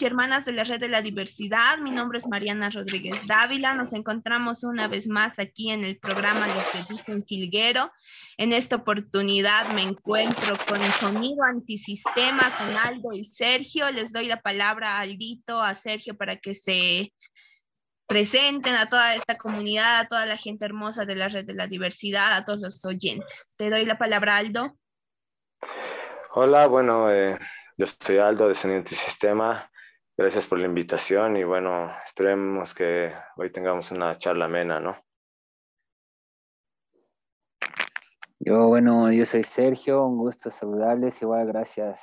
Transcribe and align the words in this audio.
y 0.00 0.06
hermanas 0.06 0.44
de 0.44 0.52
la 0.52 0.64
Red 0.64 0.80
de 0.80 0.88
la 0.88 1.02
Diversidad. 1.02 1.78
Mi 1.78 1.90
nombre 1.90 2.18
es 2.18 2.26
Mariana 2.26 2.70
Rodríguez 2.70 3.20
Dávila. 3.26 3.74
Nos 3.74 3.92
encontramos 3.92 4.64
una 4.64 4.88
vez 4.88 5.08
más 5.08 5.38
aquí 5.38 5.70
en 5.70 5.84
el 5.84 5.98
programa 5.98 6.46
Lo 6.46 6.62
que 6.72 6.92
dice 6.92 7.12
un 7.12 7.22
Quilguero. 7.22 7.90
En 8.36 8.52
esta 8.52 8.76
oportunidad 8.76 9.68
me 9.74 9.82
encuentro 9.82 10.56
con 10.68 10.80
Sonido 10.92 11.44
Antisistema, 11.44 12.42
con 12.56 12.76
Aldo 12.86 13.12
y 13.12 13.24
Sergio. 13.24 13.90
Les 13.90 14.12
doy 14.12 14.26
la 14.26 14.40
palabra 14.40 14.96
a 14.96 15.00
Aldito, 15.00 15.60
a 15.60 15.74
Sergio, 15.74 16.16
para 16.16 16.36
que 16.36 16.54
se 16.54 17.12
presenten 18.06 18.74
a 18.76 18.88
toda 18.88 19.14
esta 19.14 19.36
comunidad, 19.36 20.00
a 20.00 20.08
toda 20.08 20.24
la 20.24 20.36
gente 20.36 20.64
hermosa 20.64 21.04
de 21.04 21.16
la 21.16 21.28
Red 21.28 21.44
de 21.44 21.54
la 21.54 21.66
Diversidad, 21.66 22.36
a 22.36 22.44
todos 22.44 22.62
los 22.62 22.84
oyentes. 22.86 23.52
Te 23.56 23.70
doy 23.70 23.84
la 23.84 23.98
palabra, 23.98 24.36
Aldo. 24.36 24.76
Hola, 26.32 26.68
bueno, 26.68 27.10
eh, 27.12 27.38
yo 27.76 27.86
soy 27.86 28.18
Aldo 28.18 28.48
de 28.48 28.54
Sonido 28.54 28.78
Antisistema. 28.78 29.70
Gracias 30.20 30.46
por 30.46 30.58
la 30.58 30.66
invitación 30.66 31.38
y 31.38 31.44
bueno, 31.44 31.90
esperemos 32.04 32.74
que 32.74 33.10
hoy 33.36 33.50
tengamos 33.50 33.90
una 33.90 34.18
charla 34.18 34.44
amena, 34.44 34.78
¿no? 34.78 35.02
Yo, 38.38 38.66
bueno, 38.66 39.10
yo 39.10 39.24
soy 39.24 39.44
Sergio, 39.44 40.04
un 40.04 40.18
gusto 40.18 40.50
saludarles. 40.50 41.22
Igual, 41.22 41.46
gracias 41.46 42.02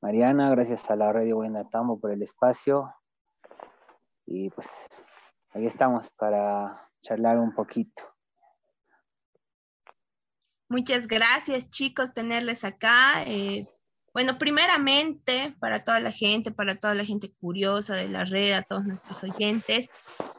Mariana, 0.00 0.48
gracias 0.52 0.90
a 0.90 0.96
la 0.96 1.12
Radio 1.12 1.36
Buenatamo 1.36 2.00
por 2.00 2.12
el 2.12 2.22
espacio. 2.22 2.94
Y 4.24 4.48
pues 4.48 4.88
ahí 5.50 5.66
estamos 5.66 6.08
para 6.12 6.90
charlar 7.02 7.38
un 7.38 7.54
poquito. 7.54 8.04
Muchas 10.70 11.06
gracias, 11.06 11.68
chicos, 11.68 12.14
tenerles 12.14 12.64
acá. 12.64 13.22
Eh, 13.26 13.68
bueno, 14.14 14.36
primeramente, 14.38 15.54
para 15.58 15.84
toda 15.84 16.00
la 16.00 16.12
gente, 16.12 16.50
para 16.50 16.76
toda 16.76 16.94
la 16.94 17.04
gente 17.04 17.32
curiosa 17.32 17.94
de 17.94 18.08
la 18.08 18.24
red, 18.24 18.52
a 18.52 18.62
todos 18.62 18.84
nuestros 18.84 19.24
oyentes, 19.24 19.88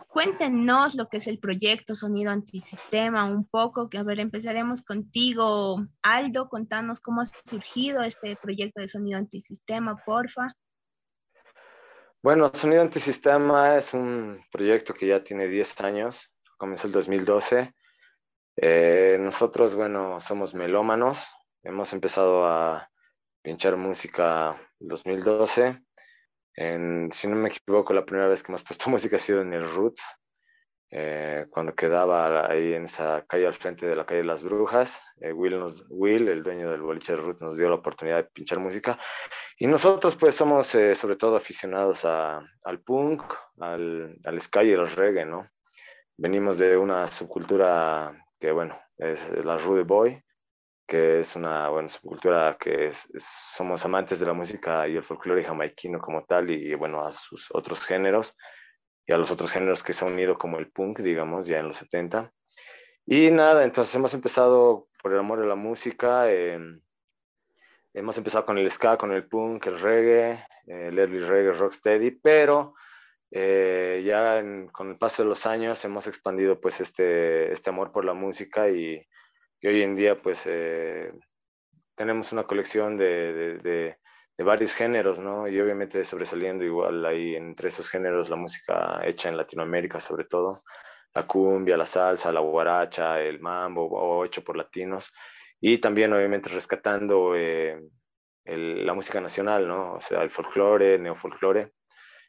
cuéntenos 0.09 0.93
lo 0.93 1.07
que 1.09 1.17
es 1.17 1.25
el 1.25 1.39
proyecto 1.39 1.95
Sonido 1.95 2.31
Antisistema, 2.31 3.25
un 3.25 3.45
poco, 3.45 3.89
que 3.89 3.97
a 3.97 4.03
ver, 4.03 4.19
empezaremos 4.19 4.83
contigo, 4.83 5.77
Aldo, 6.03 6.49
contanos 6.49 6.99
cómo 6.99 7.21
ha 7.21 7.25
surgido 7.45 8.03
este 8.03 8.35
proyecto 8.35 8.79
de 8.79 8.87
Sonido 8.87 9.17
Antisistema, 9.17 9.97
porfa. 10.05 10.55
Bueno, 12.21 12.51
Sonido 12.53 12.83
Antisistema 12.83 13.75
es 13.75 13.95
un 13.95 14.39
proyecto 14.51 14.93
que 14.93 15.07
ya 15.07 15.23
tiene 15.23 15.47
10 15.47 15.81
años, 15.81 16.31
comenzó 16.57 16.85
el 16.85 16.93
2012. 16.93 17.73
Eh, 18.55 19.17
nosotros, 19.19 19.73
bueno, 19.73 20.21
somos 20.21 20.53
melómanos, 20.53 21.25
hemos 21.63 21.91
empezado 21.91 22.45
a 22.45 22.87
pinchar 23.43 23.77
música 23.77 24.55
en 24.79 24.87
2012. 24.87 25.79
si 27.11 27.27
no 27.27 27.35
me 27.35 27.49
equivoco, 27.49 27.93
la 27.93 28.05
primera 28.05 28.27
vez 28.27 28.41
que 28.41 28.51
hemos 28.51 28.63
puesto 28.63 28.89
música 28.89 29.17
ha 29.17 29.19
sido 29.19 29.41
en 29.41 29.53
el 29.53 29.69
Roots, 29.69 30.03
eh, 30.95 31.47
cuando 31.49 31.73
quedaba 31.73 32.45
ahí 32.47 32.73
en 32.73 32.85
esa 32.85 33.25
calle 33.27 33.47
al 33.47 33.55
frente 33.55 33.87
de 33.87 33.95
la 33.95 34.05
calle 34.05 34.19
de 34.19 34.27
las 34.27 34.43
Brujas. 34.43 35.01
Eh, 35.19 35.33
Will, 35.33 35.59
Will, 35.89 36.27
el 36.27 36.43
dueño 36.43 36.69
del 36.69 36.81
boliche 36.81 37.13
de 37.13 37.19
Roots, 37.19 37.41
nos 37.41 37.57
dio 37.57 37.67
la 37.67 37.75
oportunidad 37.75 38.17
de 38.17 38.23
pinchar 38.25 38.59
música. 38.59 38.99
Y 39.57 39.65
nosotros 39.65 40.15
pues 40.15 40.35
somos 40.35 40.75
eh, 40.75 40.93
sobre 40.93 41.15
todo 41.15 41.35
aficionados 41.35 42.05
al 42.05 42.79
punk, 42.85 43.23
al, 43.59 44.19
al 44.23 44.41
ska 44.41 44.63
y 44.63 44.73
al 44.73 44.87
reggae, 44.91 45.25
¿no? 45.25 45.49
Venimos 46.15 46.59
de 46.59 46.77
una 46.77 47.07
subcultura 47.07 48.15
que, 48.39 48.51
bueno, 48.51 48.79
es 48.97 49.27
la 49.43 49.57
Rude 49.57 49.81
Boy, 49.81 50.23
que 50.85 51.19
es 51.19 51.35
una 51.35 51.69
bueno, 51.69 51.89
subcultura 51.89 52.57
que 52.59 52.91
somos 53.17 53.83
amantes 53.85 54.19
de 54.19 54.25
la 54.25 54.33
música 54.33 54.87
y 54.87 54.97
el 54.97 55.03
folclore 55.03 55.43
jamaiquino 55.43 55.99
como 55.99 56.23
tal 56.25 56.49
y 56.51 56.73
bueno, 56.75 57.05
a 57.05 57.11
sus 57.11 57.49
otros 57.51 57.81
géneros 57.81 58.35
y 59.05 59.13
a 59.13 59.17
los 59.17 59.31
otros 59.31 59.51
géneros 59.51 59.83
que 59.83 59.93
se 59.93 60.05
han 60.05 60.13
unido 60.13 60.37
como 60.37 60.59
el 60.59 60.71
punk, 60.71 60.99
digamos, 60.99 61.47
ya 61.47 61.59
en 61.59 61.67
los 61.67 61.77
70. 61.77 62.31
Y 63.05 63.31
nada, 63.31 63.63
entonces 63.63 63.93
hemos 63.95 64.13
empezado 64.13 64.87
por 65.01 65.13
el 65.13 65.19
amor 65.19 65.39
de 65.39 65.47
la 65.47 65.55
música, 65.55 66.31
em, 66.31 66.79
hemos 67.93 68.17
empezado 68.17 68.45
con 68.45 68.57
el 68.57 68.69
ska, 68.71 68.97
con 68.97 69.11
el 69.11 69.27
punk, 69.27 69.65
el 69.67 69.79
reggae, 69.79 70.45
el 70.67 70.97
early 70.97 71.19
reggae, 71.19 71.51
rocksteady, 71.51 72.11
pero 72.11 72.75
eh, 73.31 74.03
ya 74.05 74.41
con 74.71 74.91
el 74.91 74.97
paso 74.97 75.23
de 75.23 75.29
los 75.29 75.45
años 75.45 75.83
hemos 75.83 76.07
expandido 76.07 76.61
pues 76.61 76.79
este, 76.79 77.51
este 77.51 77.69
amor 77.69 77.91
por 77.91 78.05
la 78.05 78.13
música 78.13 78.69
y 78.69 79.05
y 79.63 79.67
hoy 79.67 79.81
en 79.81 79.95
día 79.95 80.21
pues 80.21 80.43
eh, 80.45 81.13
tenemos 81.95 82.33
una 82.33 82.43
colección 82.43 82.97
de, 82.97 83.59
de, 83.63 83.97
varios 84.43 84.75
géneros, 84.75 85.19
¿no? 85.19 85.47
Y 85.47 85.59
obviamente 85.61 86.03
sobresaliendo 86.03 86.65
igual 86.65 87.05
ahí 87.05 87.35
entre 87.35 87.69
esos 87.69 87.89
géneros 87.89 88.29
la 88.29 88.35
música 88.35 88.99
hecha 89.05 89.29
en 89.29 89.37
Latinoamérica 89.37 90.01
sobre 90.01 90.25
todo, 90.25 90.63
la 91.13 91.25
cumbia, 91.25 91.77
la 91.77 91.85
salsa, 91.85 92.33
la 92.33 92.41
guaracha, 92.41 93.21
el 93.21 93.39
mambo 93.39 93.87
o 93.87 94.25
hecho 94.25 94.43
por 94.43 94.57
latinos 94.57 95.13
y 95.61 95.77
también 95.77 96.11
obviamente 96.11 96.49
rescatando 96.49 97.33
eh, 97.37 97.79
la 98.43 98.93
música 98.93 99.21
nacional, 99.21 99.65
¿no? 99.65 99.93
O 99.93 100.01
sea, 100.01 100.23
el 100.23 100.29
folclore, 100.29 100.99
neofolclore, 100.99 101.71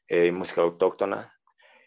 eh, 0.06 0.30
música 0.30 0.60
autóctona, 0.62 1.33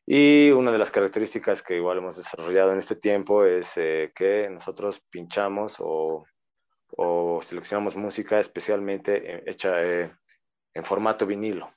y 0.10 0.52
una 0.52 0.72
de 0.72 0.78
las 0.78 0.90
características 0.90 1.62
que 1.62 1.76
igual 1.76 1.98
hemos 1.98 2.16
desarrollado 2.16 2.72
en 2.72 2.78
este 2.78 2.96
tiempo 2.96 3.44
es 3.44 3.74
eh, 3.76 4.14
que 4.16 4.50
nosotros 4.50 5.02
pinchamos 5.10 5.76
o, 5.80 6.26
o, 6.96 7.42
seleccionamos 7.42 7.98
música 7.98 8.40
especialmente 8.40 9.36
eh, 9.36 9.44
hecha 9.46 9.84
eh, 9.84 10.16
en 10.74 10.86
formato 10.86 11.26
vinilo. 11.26 11.70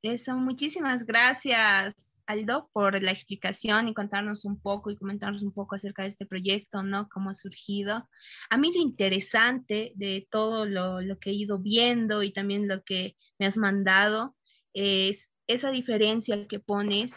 Eso, 0.00 0.36
muchísimas 0.38 1.04
gracias 1.04 2.18
Aldo 2.24 2.70
por 2.72 3.00
la 3.02 3.10
explicación 3.10 3.88
y 3.88 3.94
contarnos 3.94 4.46
un 4.46 4.58
poco 4.58 4.90
y 4.90 4.96
comentarnos 4.96 5.42
un 5.42 5.52
poco 5.52 5.74
acerca 5.74 6.02
de 6.02 6.08
este 6.08 6.24
proyecto, 6.24 6.82
¿no? 6.82 7.10
Cómo 7.10 7.28
ha 7.28 7.34
surgido. 7.34 8.08
A 8.48 8.56
mí 8.56 8.70
lo 8.74 8.80
interesante 8.80 9.92
de 9.96 10.26
todo 10.30 10.64
lo, 10.64 11.02
lo 11.02 11.18
que 11.18 11.28
he 11.28 11.34
ido 11.34 11.58
viendo 11.58 12.22
y 12.22 12.32
también 12.32 12.68
lo 12.68 12.82
que 12.82 13.16
me 13.38 13.46
has 13.46 13.58
mandado 13.58 14.34
es 14.72 15.31
esa 15.46 15.70
diferencia 15.70 16.46
que 16.46 16.60
pones, 16.60 17.16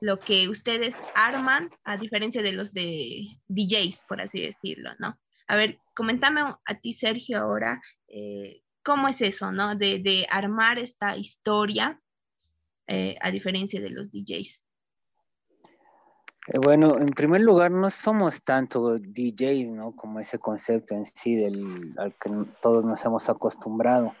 lo 0.00 0.18
que 0.20 0.48
ustedes 0.48 0.96
arman, 1.14 1.70
a 1.84 1.96
diferencia 1.96 2.42
de 2.42 2.52
los 2.52 2.72
de 2.72 3.38
DJs, 3.48 4.04
por 4.08 4.20
así 4.20 4.40
decirlo, 4.40 4.90
¿no? 4.98 5.18
A 5.46 5.56
ver, 5.56 5.78
comentame 5.94 6.40
a 6.42 6.74
ti, 6.80 6.92
Sergio, 6.92 7.38
ahora, 7.38 7.80
eh, 8.08 8.62
¿cómo 8.82 9.08
es 9.08 9.20
eso, 9.22 9.52
¿no? 9.52 9.74
De, 9.74 10.26
armar 10.30 10.78
esta 10.78 11.16
historia 11.16 12.00
eh, 12.86 13.16
a 13.20 13.30
diferencia 13.30 13.80
de 13.80 13.90
los 13.90 14.10
DJs. 14.10 14.60
Eh, 16.48 16.58
bueno, 16.58 16.98
en 16.98 17.08
primer 17.10 17.40
lugar, 17.40 17.70
no 17.70 17.88
somos 17.90 18.42
tanto 18.42 18.98
DJs, 18.98 19.70
¿no? 19.70 19.96
Como 19.96 20.20
ese 20.20 20.38
concepto 20.38 20.94
en 20.94 21.06
sí 21.06 21.36
del, 21.36 21.94
al 21.98 22.14
que 22.18 22.30
todos 22.60 22.84
nos 22.84 23.04
hemos 23.04 23.28
acostumbrado, 23.28 24.14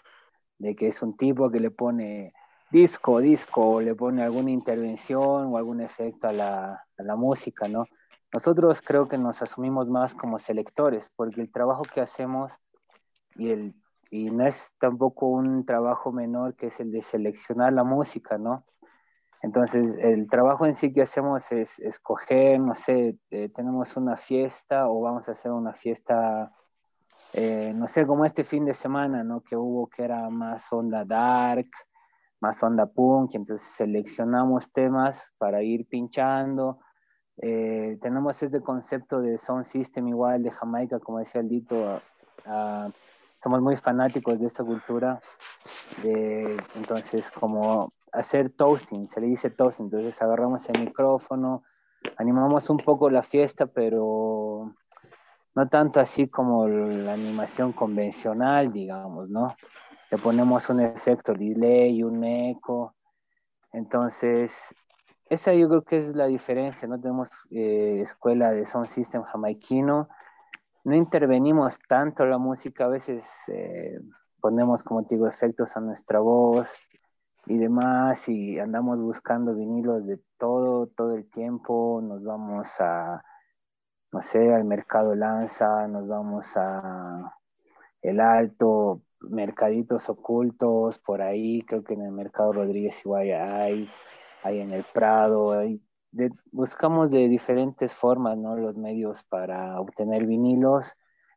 de 0.58 0.74
que 0.74 0.88
es 0.88 1.02
un 1.02 1.16
tipo 1.16 1.50
que 1.50 1.60
le 1.60 1.70
pone 1.70 2.32
disco, 2.74 3.20
disco, 3.20 3.80
le 3.80 3.94
pone 3.94 4.24
alguna 4.24 4.50
intervención 4.50 5.46
o 5.46 5.56
algún 5.56 5.80
efecto 5.80 6.26
a 6.26 6.32
la, 6.32 6.84
a 6.98 7.02
la 7.04 7.14
música, 7.14 7.68
¿no? 7.68 7.86
Nosotros 8.32 8.82
creo 8.82 9.06
que 9.06 9.16
nos 9.16 9.40
asumimos 9.42 9.88
más 9.88 10.16
como 10.16 10.40
selectores, 10.40 11.08
porque 11.14 11.40
el 11.40 11.52
trabajo 11.52 11.82
que 11.82 12.00
hacemos 12.00 12.52
y, 13.36 13.52
el, 13.52 13.74
y 14.10 14.32
no 14.32 14.44
es 14.44 14.72
tampoco 14.80 15.28
un 15.28 15.64
trabajo 15.64 16.10
menor 16.10 16.56
que 16.56 16.66
es 16.66 16.80
el 16.80 16.90
de 16.90 17.02
seleccionar 17.02 17.72
la 17.72 17.84
música, 17.84 18.38
¿no? 18.38 18.64
Entonces, 19.40 19.96
el 20.00 20.28
trabajo 20.28 20.66
en 20.66 20.74
sí 20.74 20.92
que 20.92 21.02
hacemos 21.02 21.52
es 21.52 21.78
escoger, 21.78 22.58
no 22.58 22.74
sé, 22.74 23.16
eh, 23.30 23.50
tenemos 23.50 23.96
una 23.96 24.16
fiesta 24.16 24.88
o 24.88 25.00
vamos 25.00 25.28
a 25.28 25.32
hacer 25.32 25.52
una 25.52 25.74
fiesta, 25.74 26.50
eh, 27.34 27.72
no 27.72 27.86
sé, 27.86 28.04
como 28.04 28.24
este 28.24 28.42
fin 28.42 28.64
de 28.64 28.74
semana, 28.74 29.22
¿no? 29.22 29.42
Que 29.42 29.54
hubo 29.54 29.86
que 29.86 30.02
era 30.02 30.28
más 30.28 30.72
onda 30.72 31.04
dark, 31.04 31.68
más 32.44 32.62
onda 32.62 32.84
punk, 32.84 33.34
entonces 33.36 33.66
seleccionamos 33.66 34.70
temas 34.70 35.32
para 35.38 35.62
ir 35.62 35.86
pinchando. 35.86 36.78
Eh, 37.38 37.96
tenemos 38.02 38.42
este 38.42 38.60
concepto 38.60 39.22
de 39.22 39.38
sound 39.38 39.64
system 39.64 40.08
igual 40.08 40.42
de 40.42 40.50
Jamaica, 40.50 40.98
como 41.00 41.20
decía 41.20 41.40
el 41.40 41.48
Dito, 41.48 42.02
somos 43.42 43.62
muy 43.62 43.76
fanáticos 43.76 44.38
de 44.38 44.46
esta 44.46 44.62
cultura, 44.62 45.22
entonces 46.74 47.30
como 47.30 47.94
hacer 48.12 48.50
toasting, 48.50 49.06
se 49.06 49.22
le 49.22 49.28
dice 49.28 49.48
toasting, 49.48 49.86
entonces 49.86 50.20
agarramos 50.20 50.68
el 50.68 50.80
micrófono, 50.80 51.62
animamos 52.18 52.68
un 52.68 52.76
poco 52.76 53.08
la 53.08 53.22
fiesta, 53.22 53.64
pero 53.64 54.74
no 55.54 55.68
tanto 55.68 55.98
así 55.98 56.28
como 56.28 56.68
la 56.68 57.14
animación 57.14 57.72
convencional, 57.72 58.70
digamos, 58.70 59.30
¿no? 59.30 59.56
Le 60.14 60.22
ponemos 60.22 60.70
un 60.70 60.78
efecto 60.78 61.34
delay, 61.34 62.04
un 62.04 62.22
eco. 62.22 62.94
Entonces, 63.72 64.72
esa 65.28 65.52
yo 65.54 65.68
creo 65.68 65.82
que 65.82 65.96
es 65.96 66.14
la 66.14 66.26
diferencia. 66.26 66.86
No 66.86 67.00
tenemos 67.00 67.30
eh, 67.50 67.98
escuela 68.00 68.52
de 68.52 68.64
sound 68.64 68.86
system 68.86 69.24
jamaiquino. 69.24 70.08
No 70.84 70.94
intervenimos 70.94 71.80
tanto 71.88 72.24
la 72.26 72.38
música. 72.38 72.84
A 72.84 72.88
veces, 72.88 73.24
eh, 73.48 73.98
ponemos, 74.40 74.84
como 74.84 75.04
te 75.04 75.16
digo, 75.16 75.26
efectos 75.26 75.76
a 75.76 75.80
nuestra 75.80 76.20
voz 76.20 76.72
y 77.46 77.58
demás, 77.58 78.28
y 78.28 78.60
andamos 78.60 79.00
buscando 79.00 79.52
vinilos 79.52 80.06
de 80.06 80.20
todo, 80.38 80.86
todo 80.86 81.16
el 81.16 81.28
tiempo, 81.28 82.00
nos 82.02 82.22
vamos 82.22 82.80
a, 82.80 83.20
no 84.12 84.22
sé, 84.22 84.54
al 84.54 84.64
mercado 84.64 85.16
Lanza, 85.16 85.88
nos 85.88 86.06
vamos 86.06 86.56
a 86.56 87.36
El 88.00 88.20
Alto, 88.20 89.02
mercaditos 89.20 90.08
ocultos 90.08 90.98
por 90.98 91.22
ahí, 91.22 91.62
creo 91.62 91.82
que 91.84 91.94
en 91.94 92.02
el 92.02 92.12
mercado 92.12 92.52
Rodríguez 92.52 93.00
igual 93.04 93.32
hay, 93.32 93.88
hay 94.42 94.60
en 94.60 94.72
el 94.72 94.84
Prado, 94.84 95.62
buscamos 96.52 97.10
de 97.10 97.28
diferentes 97.28 97.94
formas, 97.94 98.36
¿no? 98.38 98.56
Los 98.56 98.76
medios 98.76 99.24
para 99.24 99.80
obtener 99.80 100.26
vinilos 100.26 100.94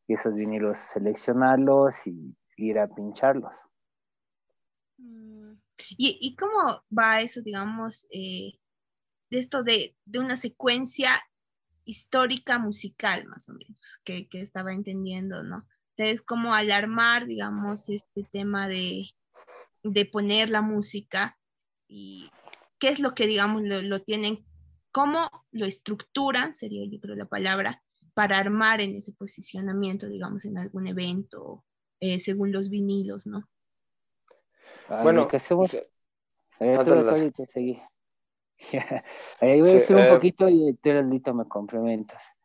y 0.07 0.13
esos 0.13 0.35
vinilos 0.35 0.77
seleccionarlos 0.77 2.05
y 2.05 2.35
ir 2.57 2.79
a 2.79 2.87
pincharlos. 2.87 3.57
Mm, 4.97 5.53
¿Y, 5.97 6.35
cómo 6.35 6.83
va 6.95 7.21
eso, 7.21 7.41
digamos, 7.41 8.07
eh, 8.11 8.59
de 9.29 9.39
esto 9.39 9.63
de, 9.63 9.95
una 10.17 10.37
secuencia 10.37 11.09
histórica 11.85 12.59
musical, 12.59 13.25
más 13.27 13.49
o 13.49 13.53
menos, 13.53 13.99
que, 14.03 14.27
estaba 14.33 14.73
entendiendo, 14.73 15.43
¿no? 15.43 15.65
Entonces, 15.97 16.21
como 16.21 16.53
alarmar, 16.53 17.25
digamos, 17.25 17.89
este 17.89 18.23
tema 18.31 18.67
de, 18.67 19.07
poner 20.11 20.51
la 20.51 20.61
música 20.61 21.39
y 21.87 22.29
qué 22.77 22.89
es 22.89 22.99
lo 22.99 23.15
que, 23.15 23.25
digamos, 23.25 23.63
lo, 23.63 24.01
tienen, 24.03 24.45
cómo 24.91 25.29
lo 25.51 25.65
estructuran, 25.65 26.53
sería 26.53 26.85
yo 26.87 26.99
creo 26.99 27.15
la 27.15 27.25
palabra, 27.25 27.83
para 28.13 28.37
armar 28.37 28.79
en 28.81 28.95
ese 28.95 29.13
posicionamiento, 29.13 30.07
digamos, 30.07 30.45
en 30.45 30.59
algún 30.59 30.85
evento 30.85 31.63
eh, 31.99 32.19
según 32.19 32.51
los 32.51 32.69
vinilos, 32.69 33.25
¿no? 33.25 33.49
bueno, 35.01 35.27
que 35.27 35.37
hacemos... 35.37 35.73
Eh, 35.73 37.31
te 37.35 37.47
seguí. 37.47 37.81
Ahí 39.41 39.61
voy 39.61 39.69
a 39.69 39.73
decir 39.73 39.95
un 39.95 40.03
eh, 40.03 40.09
poquito 40.09 40.47
y 40.49 40.73
tú, 40.73 41.33
me 41.33 41.47
complementas. 41.47 42.36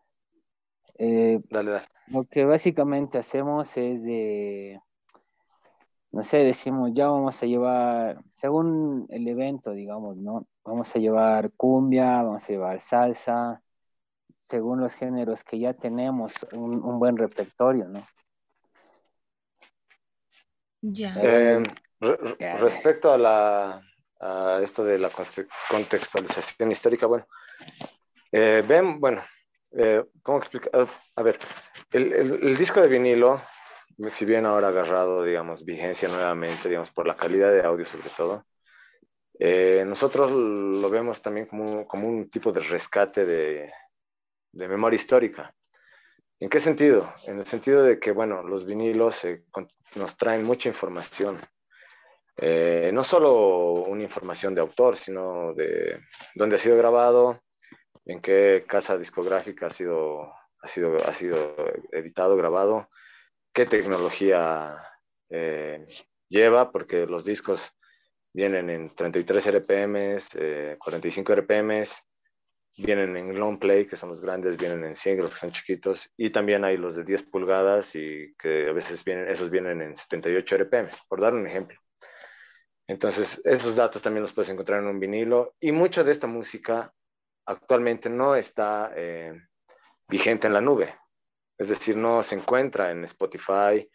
Eh, 1.04 1.40
dale, 1.50 1.70
dale. 1.72 1.86
Lo 2.06 2.24
que 2.24 2.44
básicamente 2.44 3.18
hacemos 3.18 3.76
es 3.76 4.04
de, 4.04 4.80
no 6.12 6.22
sé, 6.22 6.44
decimos, 6.44 6.92
ya 6.94 7.08
vamos 7.08 7.42
a 7.42 7.46
llevar, 7.46 8.22
según 8.32 9.06
el 9.10 9.26
evento, 9.26 9.72
digamos, 9.72 10.16
¿no? 10.16 10.46
Vamos 10.62 10.94
a 10.94 11.00
llevar 11.00 11.50
cumbia, 11.56 12.22
vamos 12.22 12.44
a 12.44 12.52
llevar 12.52 12.78
salsa, 12.78 13.60
según 14.44 14.78
los 14.80 14.94
géneros 14.94 15.42
que 15.42 15.58
ya 15.58 15.74
tenemos, 15.74 16.34
un 16.52 17.00
buen 17.00 17.16
repertorio, 17.16 17.88
¿no? 17.88 18.06
Eh, 21.20 21.62
respecto 22.60 23.12
a, 23.12 23.18
la, 23.18 23.82
esto 24.62 24.84
de 24.84 25.00
la 25.00 25.10
contextualización 25.68 26.70
histórica, 26.70 27.06
bueno, 27.06 27.26
eh, 28.30 28.64
ven, 28.68 29.00
bueno, 29.00 29.20
eh, 29.76 30.04
¿cómo 30.22 30.38
explicar? 30.38 30.88
A 31.16 31.22
ver, 31.22 31.38
el, 31.92 32.56
disco 32.56 32.80
de 32.80 32.88
vinilo, 32.88 33.40
si 34.08 34.24
bien 34.24 34.46
ahora 34.46 34.68
agarrado, 34.68 35.24
digamos, 35.24 35.64
vigencia 35.64 36.08
nuevamente, 36.08 36.68
digamos, 36.68 36.90
por 36.90 37.06
la 37.06 37.16
calidad 37.16 37.52
de 37.52 37.62
audio 37.62 37.86
sobre 37.86 38.10
todo, 38.16 38.44
nosotros 39.86 40.30
lo 40.30 40.88
vemos 40.88 41.20
también 41.20 41.46
como, 41.46 41.86
como, 41.86 42.08
un 42.08 42.30
tipo 42.30 42.52
de 42.52 42.60
rescate 42.60 43.24
de, 43.26 43.72
de 44.52 44.68
memoria 44.68 44.96
histórica. 44.96 45.52
¿En 46.42 46.48
qué 46.48 46.58
sentido? 46.58 47.12
En 47.26 47.38
el 47.38 47.46
sentido 47.46 47.84
de 47.84 48.00
que, 48.00 48.10
bueno, 48.10 48.42
los 48.42 48.66
vinilos 48.66 49.22
nos 49.94 50.16
traen 50.16 50.44
mucha 50.44 50.68
información. 50.68 51.40
Eh, 52.36 52.90
no 52.92 53.04
solo 53.04 53.84
una 53.84 54.02
información 54.02 54.54
de 54.54 54.60
autor, 54.60 54.96
sino 54.96 55.54
de 55.54 56.00
dónde 56.34 56.56
ha 56.56 56.58
sido 56.58 56.76
grabado, 56.76 57.40
en 58.04 58.20
qué 58.20 58.64
casa 58.66 58.96
discográfica 58.96 59.66
ha 59.66 59.70
sido, 59.70 60.32
ha 60.60 60.68
sido, 60.68 60.96
ha 60.96 61.14
sido 61.14 61.54
editado, 61.92 62.36
grabado, 62.36 62.88
qué 63.52 63.66
tecnología 63.66 64.76
eh, 65.30 65.86
lleva, 66.28 66.72
porque 66.72 67.06
los 67.06 67.24
discos 67.24 67.72
vienen 68.32 68.70
en 68.70 68.94
33 68.94 69.46
RPMs, 69.48 70.30
45 70.78 71.32
RPMs, 71.32 72.02
vienen 72.76 73.16
en 73.16 73.38
long 73.38 73.58
play, 73.58 73.86
que 73.86 73.96
son 73.96 74.08
los 74.08 74.20
grandes, 74.20 74.56
vienen 74.56 74.84
en 74.84 74.96
singles, 74.96 75.32
que 75.32 75.38
son 75.38 75.50
chiquitos, 75.50 76.10
y 76.16 76.30
también 76.30 76.64
hay 76.64 76.76
los 76.76 76.96
de 76.96 77.04
10 77.04 77.24
pulgadas 77.24 77.94
y 77.94 78.34
que 78.38 78.68
a 78.68 78.72
veces 78.72 79.04
vienen, 79.04 79.28
esos 79.28 79.50
vienen 79.50 79.82
en 79.82 79.96
78 79.96 80.56
RPM, 80.56 80.88
por 81.08 81.20
dar 81.20 81.34
un 81.34 81.46
ejemplo. 81.46 81.78
Entonces, 82.88 83.40
esos 83.44 83.76
datos 83.76 84.02
también 84.02 84.22
los 84.22 84.32
puedes 84.32 84.50
encontrar 84.50 84.80
en 84.80 84.88
un 84.88 84.98
vinilo 84.98 85.54
y 85.60 85.72
mucha 85.72 86.02
de 86.02 86.12
esta 86.12 86.26
música 86.26 86.92
actualmente 87.46 88.08
no 88.08 88.34
está 88.34 88.92
eh, 88.96 89.32
vigente 90.08 90.46
en 90.46 90.52
la 90.52 90.60
nube. 90.60 90.94
Es 91.58 91.68
decir, 91.68 91.96
no 91.96 92.22
se 92.22 92.34
encuentra 92.34 92.90
en 92.90 93.04
Spotify, 93.04 93.88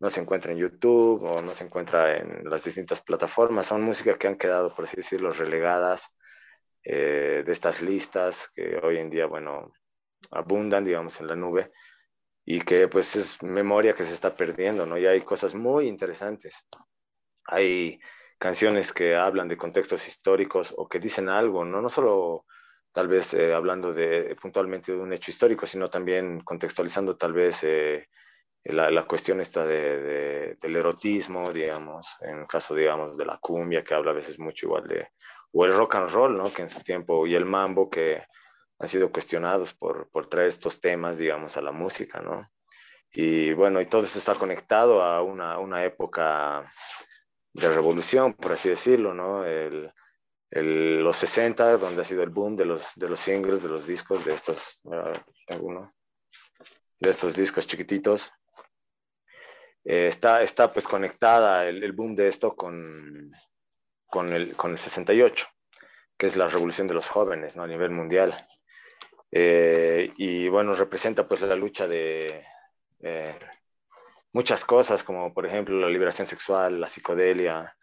no 0.00 0.10
se 0.10 0.20
encuentra 0.20 0.52
en 0.52 0.58
YouTube 0.58 1.22
o 1.22 1.42
no 1.42 1.54
se 1.54 1.64
encuentra 1.64 2.16
en 2.16 2.48
las 2.48 2.64
distintas 2.64 3.00
plataformas. 3.00 3.66
Son 3.66 3.82
músicas 3.82 4.18
que 4.18 4.28
han 4.28 4.36
quedado, 4.36 4.74
por 4.74 4.84
así 4.84 4.96
decirlo, 4.96 5.32
relegadas 5.32 6.08
eh, 6.82 7.42
de 7.46 7.52
estas 7.52 7.80
listas 7.80 8.50
que 8.54 8.76
hoy 8.82 8.98
en 8.98 9.10
día, 9.10 9.26
bueno, 9.26 9.72
abundan, 10.30 10.84
digamos, 10.84 11.20
en 11.20 11.28
la 11.28 11.36
nube 11.36 11.72
y 12.44 12.60
que 12.60 12.88
pues 12.88 13.16
es 13.16 13.42
memoria 13.42 13.94
que 13.94 14.04
se 14.04 14.12
está 14.12 14.36
perdiendo, 14.36 14.84
¿no? 14.84 14.98
Y 14.98 15.06
hay 15.06 15.22
cosas 15.22 15.54
muy 15.54 15.88
interesantes. 15.88 16.54
Hay 17.46 17.98
canciones 18.38 18.92
que 18.92 19.16
hablan 19.16 19.48
de 19.48 19.56
contextos 19.56 20.06
históricos 20.06 20.74
o 20.76 20.88
que 20.88 20.98
dicen 20.98 21.28
algo, 21.28 21.64
¿no? 21.64 21.80
No 21.80 21.88
solo 21.88 22.44
tal 22.94 23.08
vez 23.08 23.34
eh, 23.34 23.52
hablando 23.52 23.92
de 23.92 24.36
puntualmente 24.40 24.92
de 24.92 24.98
un 24.98 25.12
hecho 25.12 25.32
histórico, 25.32 25.66
sino 25.66 25.90
también 25.90 26.40
contextualizando 26.40 27.16
tal 27.16 27.32
vez 27.32 27.64
eh, 27.64 28.08
la, 28.62 28.88
la, 28.88 29.02
cuestión 29.02 29.40
esta 29.40 29.66
de, 29.66 30.56
del 30.60 30.76
erotismo, 30.76 31.52
digamos, 31.52 32.06
en 32.20 32.38
el 32.38 32.46
caso, 32.46 32.72
digamos, 32.72 33.18
de 33.18 33.26
la 33.26 33.38
cumbia, 33.38 33.82
que 33.82 33.94
habla 33.94 34.12
a 34.12 34.14
veces 34.14 34.38
mucho 34.38 34.66
igual 34.66 34.86
de, 34.86 35.08
o 35.52 35.64
el 35.64 35.74
rock 35.74 35.96
and 35.96 36.10
roll, 36.10 36.38
¿no? 36.38 36.52
Que 36.52 36.62
en 36.62 36.70
su 36.70 36.80
tiempo, 36.84 37.26
y 37.26 37.34
el 37.34 37.44
mambo, 37.44 37.90
que 37.90 38.22
han 38.78 38.88
sido 38.88 39.10
cuestionados 39.10 39.74
por, 39.74 40.08
por 40.10 40.26
traer 40.26 40.48
estos 40.48 40.80
temas, 40.80 41.18
digamos, 41.18 41.56
a 41.56 41.62
la 41.62 41.72
música, 41.72 42.20
¿no? 42.20 42.48
Y 43.12 43.52
bueno, 43.54 43.80
y 43.80 43.86
todo 43.86 44.04
esto 44.04 44.20
está 44.20 44.36
conectado 44.36 45.02
a 45.02 45.20
una, 45.20 45.58
una 45.58 45.84
época 45.84 46.72
de 47.52 47.68
revolución, 47.68 48.34
por 48.34 48.52
así 48.52 48.68
decirlo, 48.68 49.14
¿no? 49.14 49.44
El, 49.44 49.92
el, 50.54 51.02
los 51.02 51.16
60, 51.16 51.78
donde 51.78 52.00
ha 52.00 52.04
sido 52.04 52.22
el 52.22 52.30
boom 52.30 52.56
de 52.56 52.64
los, 52.64 52.94
de 52.94 53.08
los 53.08 53.18
singles, 53.18 53.62
de 53.62 53.68
los 53.68 53.86
discos, 53.86 54.24
de 54.24 54.34
estos, 54.34 54.80
uh, 54.84 55.88
de 57.00 57.10
estos 57.10 57.34
discos 57.34 57.66
chiquititos. 57.66 58.32
Eh, 59.84 60.06
está, 60.06 60.42
está 60.42 60.72
pues 60.72 60.86
conectada 60.86 61.66
el, 61.66 61.82
el, 61.82 61.92
boom 61.92 62.14
de 62.14 62.28
esto 62.28 62.54
con, 62.54 63.32
con 64.06 64.32
el, 64.32 64.54
con 64.54 64.70
el 64.70 64.78
68, 64.78 65.46
que 66.16 66.26
es 66.26 66.36
la 66.36 66.48
revolución 66.48 66.86
de 66.86 66.94
los 66.94 67.08
jóvenes 67.08 67.56
¿no? 67.56 67.64
a 67.64 67.66
nivel 67.66 67.90
mundial. 67.90 68.46
Eh, 69.32 70.12
y 70.16 70.48
bueno, 70.48 70.72
representa 70.74 71.26
pues 71.26 71.42
la 71.42 71.56
lucha 71.56 71.88
de 71.88 72.44
eh, 73.00 73.38
muchas 74.32 74.64
cosas, 74.64 75.02
como 75.02 75.34
por 75.34 75.46
ejemplo 75.46 75.76
la 75.80 75.88
liberación 75.88 76.28
sexual, 76.28 76.80
la 76.80 76.86
psicodelia, 76.86 77.76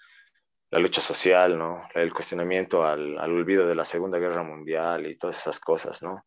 la 0.71 0.79
lucha 0.79 1.01
social, 1.01 1.57
¿no? 1.57 1.87
El 1.93 2.13
cuestionamiento 2.13 2.85
al, 2.85 3.17
al, 3.19 3.31
olvido 3.31 3.67
de 3.67 3.75
la 3.75 3.85
Segunda 3.85 4.17
Guerra 4.17 4.41
Mundial 4.41 5.05
y 5.05 5.17
todas 5.17 5.39
esas 5.39 5.59
cosas, 5.59 6.01
¿no? 6.01 6.25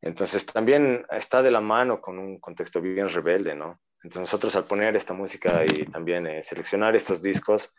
Entonces 0.00 0.44
también 0.46 1.06
está 1.10 1.42
de 1.42 1.50
la 1.50 1.60
mano 1.60 2.00
con 2.00 2.18
un 2.18 2.38
contexto 2.38 2.80
bien 2.80 3.08
rebelde, 3.08 3.54
¿no? 3.54 3.80
Entonces 4.02 4.20
nosotros 4.20 4.54
al 4.56 4.64
poner 4.64 4.94
esta 4.96 5.14
música 5.14 5.64
y 5.64 5.84
también 5.86 6.26
eh, 6.26 6.42
seleccionar 6.42 6.94
estos 6.94 7.20
discos, 7.20 7.72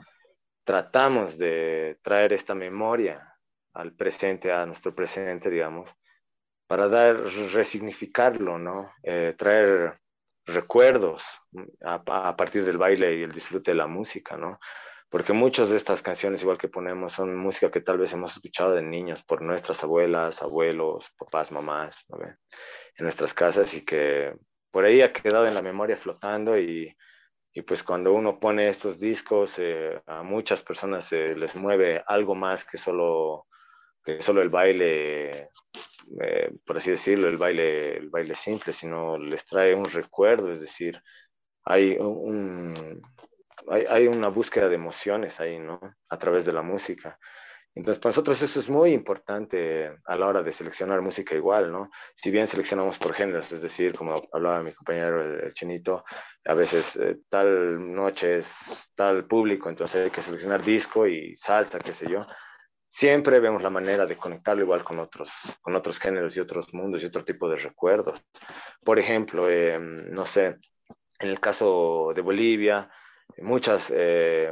tratamos 0.63 1.38
de 1.38 1.98
traer 2.01 2.34
esta 2.34 2.53
memoria 2.53 3.36
al 3.74 3.94
presente, 3.94 4.51
a 4.51 4.65
nuestro 4.65 4.94
presente, 4.94 5.50
digamos, 5.50 5.94
para 6.68 6.88
dar, 6.88 7.15
resignificarlo, 7.53 8.60
¿no? 8.60 8.91
Eh, 9.01 9.34
traer 9.38 9.94
recuerdos 10.46 11.24
a, 11.84 12.36
partir 12.36 12.65
del 12.65 12.77
baile 12.77 13.15
y 13.15 13.24
el 13.24 13.32
disfrute 13.32 13.72
de 13.72 13.77
la 13.77 13.88
música, 13.88 14.36
¿no? 14.36 14.60
Porque 15.09 15.33
muchas 15.33 15.69
de 15.69 15.75
estas 15.75 16.01
canciones, 16.01 16.41
igual 16.43 16.57
que 16.57 16.67
ponemos, 16.67 17.13
son 17.13 17.35
música 17.35 17.71
que 17.71 17.81
tal 17.81 17.97
vez 17.97 18.13
hemos 18.13 18.33
escuchado 18.33 18.73
de 18.73 18.83
niños 18.83 19.23
por 19.23 19.41
nuestras 19.41 19.83
abuelas, 19.83 20.41
abuelos, 20.41 21.11
papás, 21.17 21.51
mamás, 21.51 22.05
¿no? 22.09 22.19
en 22.23 22.37
nuestras 22.99 23.33
casas 23.33 23.73
y 23.73 23.83
que 23.83 24.33
por 24.71 24.85
ahí 24.85 25.01
ha 25.01 25.11
quedado 25.11 25.47
en 25.47 25.55
la 25.55 25.63
memoria 25.63 25.97
flotando 25.97 26.59
y, 26.59 26.95
y 27.53 27.61
pues 27.63 27.83
cuando 27.83 28.13
uno 28.13 28.39
pone 28.39 28.67
estos 28.67 28.99
discos, 28.99 29.57
eh, 29.57 29.99
a 30.05 30.21
muchas 30.21 30.63
personas 30.63 31.11
les 31.11 31.55
mueve 31.55 32.03
algo 32.05 32.35
más 32.35 32.63
que 32.63 32.77
solo, 32.77 33.47
que 34.03 34.21
solo 34.21 34.41
el 34.41 34.49
baile, 34.49 35.49
eh, 36.21 36.51
por 36.65 36.77
así 36.77 36.91
decirlo, 36.91 37.27
el 37.27 37.37
baile, 37.37 37.97
el 37.97 38.09
baile 38.09 38.35
simple, 38.35 38.73
sino 38.73 39.17
les 39.17 39.45
trae 39.45 39.73
un 39.73 39.85
recuerdo, 39.85 40.51
es 40.51 40.61
decir, 40.61 41.01
hay 41.63 41.97
un, 41.97 43.01
hay, 43.69 43.85
hay, 43.89 44.07
una 44.07 44.29
búsqueda 44.29 44.67
de 44.67 44.75
emociones 44.75 45.39
ahí, 45.39 45.59
¿no? 45.59 45.79
A 46.09 46.17
través 46.17 46.45
de 46.45 46.53
la 46.53 46.61
música. 46.61 47.19
Entonces, 47.75 48.01
para 48.01 48.09
nosotros 48.09 48.41
eso 48.41 48.59
es 48.59 48.69
muy 48.69 48.91
importante 48.91 49.95
a 50.05 50.15
la 50.15 50.27
hora 50.27 50.43
de 50.43 50.51
seleccionar 50.51 51.01
música 51.01 51.35
igual, 51.35 51.71
¿no? 51.71 51.89
Si 52.15 52.31
bien 52.31 52.47
seleccionamos 52.47 52.97
por 52.97 53.13
géneros, 53.13 53.51
es 53.51 53.61
decir, 53.61 53.93
como 53.95 54.21
hablaba 54.33 54.63
mi 54.63 54.73
compañero 54.73 55.21
el, 55.21 55.53
Chinito, 55.53 56.03
a 56.45 56.53
veces 56.55 56.97
eh, 56.97 57.19
tal 57.29 57.93
noche 57.93 58.39
es 58.39 58.91
tal 58.95 59.25
público, 59.25 59.69
entonces 59.69 60.05
hay 60.05 60.11
que 60.11 60.21
seleccionar 60.21 60.63
disco 60.63 61.07
y 61.07 61.38
salsa, 61.38 61.79
qué 61.79 61.93
sé 61.93 62.09
yo. 62.09 62.25
Siempre 62.88 63.39
vemos 63.39 63.61
la 63.61 63.69
manera 63.69 64.05
de 64.07 64.17
conectarlo 64.17 64.63
igual 64.63 64.83
con 64.83 64.97
otros, 64.99 65.31
con 65.61 65.75
otros 65.75 65.99
géneros 65.99 66.35
y 66.35 66.39
otros 66.39 66.73
mundos 66.73 67.03
y 67.03 67.05
otro 67.05 67.23
tipo 67.23 67.47
de 67.47 67.57
recuerdos. 67.57 68.19
Por 68.83 68.97
ejemplo, 68.97 69.47
em, 69.49 70.09
no 70.11 70.25
sé, 70.25 70.57
en 71.19 71.29
el 71.29 71.39
caso 71.39 72.11
de 72.15 72.21
Bolivia, 72.21 72.89
muchas, 73.41 73.91
eh, 73.96 74.51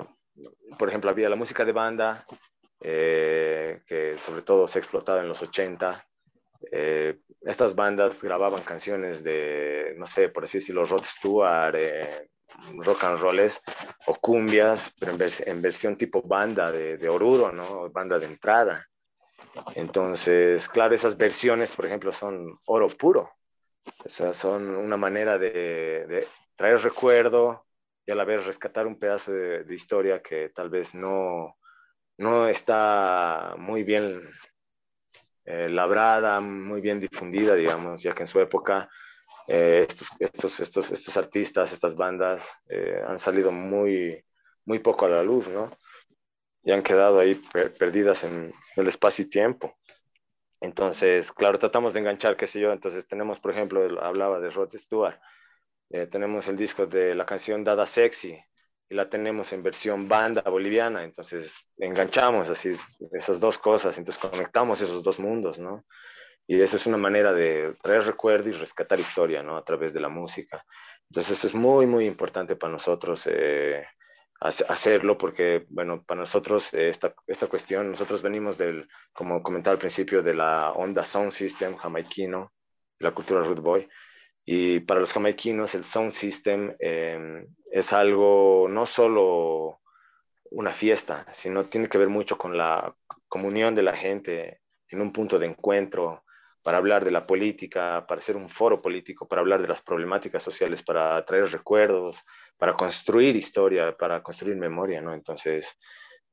por 0.78 0.90
ejemplo, 0.90 1.10
había 1.10 1.30
la 1.30 1.36
música 1.36 1.66
de 1.66 1.72
banda, 1.72 2.26
eh, 2.82 3.82
que 3.88 4.18
sobre 4.18 4.42
todo 4.42 4.68
se 4.68 4.80
ha 4.80 4.82
explotado 4.82 5.20
en 5.20 5.28
los 5.28 5.42
80. 5.42 6.06
Eh, 6.72 7.20
estas 7.42 7.76
bandas 7.76 8.22
grababan 8.22 8.64
canciones 8.64 9.24
de, 9.24 9.96
no 9.98 10.06
sé, 10.06 10.30
por 10.30 10.46
así 10.46 10.60
decirlo, 10.60 10.86
Rod 10.86 11.04
Stewart, 11.04 11.76
rock 12.80 13.04
and 13.04 13.20
rolls 13.20 13.62
o 14.08 14.16
cumbias, 14.16 14.94
pero 15.00 15.12
en, 15.12 15.62
versión 15.62 15.96
tipo 15.96 16.22
banda 16.22 16.72
de, 16.72 16.98
de, 16.98 17.10
Oruro, 17.10 17.52
¿no? 17.52 17.90
Banda 17.90 18.18
de 18.20 18.26
entrada. 18.26 18.86
Entonces, 19.76 20.68
claro, 20.68 20.94
esas 20.94 21.18
versiones, 21.18 21.72
por 21.72 21.86
ejemplo, 21.86 22.12
son 22.12 22.60
oro 22.66 22.90
puro. 22.90 23.32
O 24.04 24.10
sea, 24.10 24.34
son 24.34 24.76
una 24.76 24.98
manera 24.98 25.38
de 25.38 26.28
traer 26.56 26.80
recuerdo 26.82 27.67
y 28.08 28.12
a 28.12 28.16
la 28.16 28.24
vez 28.24 28.46
rescatar 28.46 28.88
un 28.88 28.98
pedazo 28.98 29.34
de, 29.34 29.66
historia 29.76 30.22
que 30.22 30.50
tal 30.50 30.70
vez 30.70 30.96
no, 30.96 31.58
no 32.18 32.48
está 32.48 33.56
muy 33.58 33.84
bien 33.84 34.22
eh, 35.44 35.68
labrada, 35.68 36.40
muy 36.40 36.80
bien 36.80 37.02
difundida, 37.02 37.54
digamos, 37.54 38.02
ya 38.02 38.16
que 38.16 38.24
en 38.24 38.28
su 38.28 38.40
época 38.40 38.90
eh, 39.46 39.86
estos, 40.20 40.60
estos, 40.62 40.92
estos, 40.92 41.18
artistas, 41.18 41.74
estas 41.74 41.96
bandas 41.96 42.50
eh, 42.70 43.04
han 43.06 43.20
salido 43.20 43.52
muy, 43.52 44.24
muy 44.64 44.80
poco 44.80 45.06
a 45.06 45.10
la 45.10 45.22
luz, 45.22 45.50
¿no? 45.50 45.70
Y 46.64 46.72
han 46.72 46.84
quedado 46.84 47.20
ahí 47.20 47.36
perdidas 47.78 48.24
en 48.24 48.54
el 48.78 48.88
espacio 48.88 49.26
y 49.26 49.30
tiempo. 49.30 49.76
Entonces, 50.62 51.34
claro, 51.34 51.60
tratamos 51.60 51.94
de 51.94 52.00
enganchar, 52.00 52.38
qué 52.38 52.48
sé 52.48 52.62
yo, 52.62 52.72
entonces 52.72 53.06
tenemos, 53.06 53.40
por 53.42 53.52
ejemplo, 53.52 53.86
hablaba 54.02 54.40
de 54.40 54.50
Rod 54.50 54.74
Stewart, 54.76 55.20
tenemos 55.90 56.48
el 56.48 56.58
disco 56.58 56.86
de 56.86 57.16
la 57.16 57.26
canción 57.26 57.64
Dada 57.64 57.86
Sexy, 57.86 58.38
y 58.90 58.96
la 58.96 59.10
tenemos 59.10 59.52
en 59.54 59.64
versión 59.64 60.08
banda 60.08 60.42
boliviana, 60.42 61.04
entonces 61.04 61.56
enganchamos 61.78 62.50
así 62.50 62.76
esas 63.12 63.40
dos 63.40 63.58
cosas, 63.58 63.98
entonces 63.98 64.22
conectamos 64.22 64.82
esos 64.82 65.04
dos 65.04 65.20
mundos, 65.20 65.60
¿no? 65.60 65.86
Y 66.48 66.62
esa 66.62 66.78
es 66.78 66.88
una 66.88 66.98
manera 66.98 67.34
de 67.34 67.76
traer 67.82 68.04
recuerdo 68.04 68.50
y 68.50 68.54
rescatar 68.54 69.00
historia, 69.00 69.44
¿no? 69.44 69.58
A 69.58 69.66
través 69.66 69.94
de 69.94 70.00
la 70.00 70.08
música. 70.08 70.64
Entonces 71.10 71.38
eso 71.38 71.48
es 71.48 71.54
muy, 71.54 71.86
muy 71.86 72.06
importante 72.06 72.56
para 72.56 72.72
nosotros 72.72 73.28
eh, 73.30 73.86
hacerlo 74.40 75.18
porque, 75.18 75.66
bueno, 75.70 76.04
para 76.04 76.22
nosotros 76.22 76.74
eh, 76.74 76.88
esta, 76.88 77.14
esta 77.28 77.48
cuestión, 77.48 77.92
nosotros 77.92 78.22
venimos 78.22 78.58
del, 78.58 78.88
como 79.12 79.44
comentaba 79.44 79.74
al 79.74 79.80
principio, 79.80 80.24
de 80.24 80.34
la 80.34 80.72
onda 80.72 81.04
Sound 81.04 81.34
System 81.34 81.76
jamaiquino, 81.76 82.54
la 83.00 83.12
cultura 83.12 83.42
root 83.42 83.60
boy, 83.60 83.90
y 84.50 84.80
para 84.80 85.02
los 85.02 85.12
jamaiquinos 85.12 85.76
el 85.76 85.84
sound 85.84 86.14
system 86.14 86.74
em, 86.80 87.46
es 87.70 87.92
algo 87.92 88.68
no 88.70 88.86
solo 88.86 89.82
una 90.52 90.72
fiesta, 90.72 91.26
sino 91.34 91.66
tiene 91.66 91.90
que 91.90 91.98
ver 91.98 92.08
mucho 92.08 92.38
con 92.38 92.58
la 92.58 92.96
comunión 93.28 93.76
de 93.76 93.84
la 93.84 93.94
gente 93.94 94.62
en 94.88 95.02
un 95.02 95.12
punto 95.12 95.38
de 95.38 95.48
encuentro 95.48 96.24
para 96.64 96.78
hablar 96.78 97.04
de 97.04 97.12
la 97.12 97.28
política, 97.28 98.06
para 98.08 98.20
hacer 98.20 98.38
un 98.38 98.48
foro 98.48 98.82
político, 98.82 99.28
para 99.28 99.42
hablar 99.42 99.62
de 99.62 99.68
las 99.68 99.82
problemáticas 99.82 100.44
sociales, 100.44 100.82
para 100.82 101.26
traer 101.26 101.52
recuerdos, 101.52 102.18
para 102.58 102.74
construir 102.74 103.36
historia, 103.36 103.98
para 103.98 104.24
construir 104.24 104.56
memoria, 104.56 105.02
¿no? 105.02 105.14
Entonces, 105.14 105.78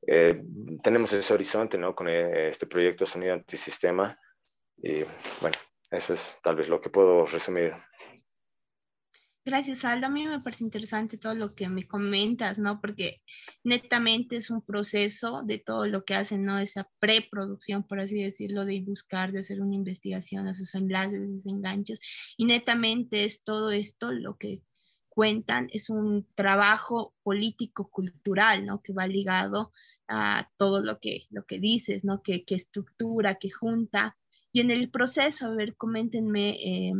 eh, 0.07 0.41
tenemos 0.81 1.11
ese 1.11 1.33
horizonte, 1.33 1.77
¿no? 1.77 1.93
Con 1.93 2.07
eh, 2.07 2.47
este 2.47 2.65
proyecto 2.65 3.05
Sonido 3.05 3.33
Antisistema. 3.33 4.17
Y 4.77 5.03
bueno, 5.41 5.57
eso 5.91 6.13
es 6.13 6.37
tal 6.41 6.55
vez 6.55 6.69
lo 6.69 6.79
que 6.79 6.89
puedo 6.89 7.25
resumir 7.25 7.73
Gracias, 9.47 9.85
Aldo. 9.85 10.07
A 10.07 10.09
mí 10.09 10.25
me 10.25 10.39
parece 10.39 10.63
interesante 10.63 11.19
todo 11.19 11.35
lo 11.35 11.53
que 11.53 11.69
me 11.69 11.87
comentas, 11.87 12.57
¿no? 12.57 12.81
Porque 12.81 13.21
netamente 13.63 14.37
es 14.37 14.49
un 14.49 14.63
proceso 14.63 15.43
de 15.43 15.59
todo 15.59 15.85
lo 15.85 16.03
que 16.03 16.15
hacen, 16.15 16.43
¿no? 16.45 16.57
Esa 16.57 16.89
preproducción, 16.97 17.83
por 17.83 17.99
así 17.99 18.23
decirlo, 18.23 18.65
de 18.65 18.81
buscar, 18.81 19.31
de 19.31 19.41
hacer 19.41 19.61
una 19.61 19.75
investigación, 19.75 20.47
esos 20.47 20.73
enlaces, 20.73 21.21
esos 21.29 21.45
enganches. 21.45 21.99
Y 22.37 22.45
netamente 22.45 23.23
es 23.23 23.43
todo 23.43 23.69
esto 23.69 24.11
lo 24.11 24.35
que 24.35 24.63
cuentan, 25.09 25.69
es 25.71 25.91
un 25.91 26.27
trabajo 26.33 27.13
político-cultural, 27.21 28.65
¿no? 28.65 28.81
Que 28.81 28.93
va 28.93 29.05
ligado 29.05 29.71
a 30.07 30.49
todo 30.57 30.81
lo 30.81 30.99
que, 30.99 31.27
lo 31.29 31.45
que 31.45 31.59
dices, 31.59 32.03
¿no? 32.03 32.23
Que, 32.23 32.45
que 32.45 32.55
estructura, 32.55 33.35
que 33.35 33.51
junta. 33.51 34.17
Y 34.51 34.61
en 34.61 34.71
el 34.71 34.89
proceso, 34.89 35.45
a 35.45 35.55
ver, 35.55 35.75
coméntenme. 35.75 36.49
Eh, 36.49 36.93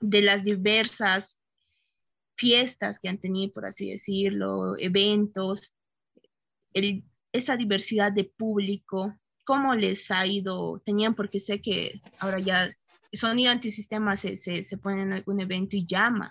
de 0.00 0.22
las 0.22 0.44
diversas 0.44 1.37
fiestas 2.38 2.98
que 2.98 3.08
han 3.08 3.18
tenido, 3.18 3.52
por 3.52 3.66
así 3.66 3.90
decirlo, 3.90 4.78
eventos, 4.78 5.72
esa 7.32 7.56
diversidad 7.56 8.12
de 8.12 8.24
público, 8.24 9.14
¿cómo 9.44 9.74
les 9.74 10.10
ha 10.10 10.24
ido? 10.26 10.80
Tenían, 10.84 11.14
porque 11.14 11.40
sé 11.40 11.60
que 11.60 12.00
ahora 12.18 12.38
ya 12.38 12.68
Sonido 13.12 13.50
Antisistema 13.50 14.16
se, 14.16 14.36
se, 14.36 14.62
se 14.62 14.78
pone 14.78 15.02
en 15.02 15.12
algún 15.12 15.40
evento 15.40 15.76
y 15.76 15.86
llama, 15.86 16.30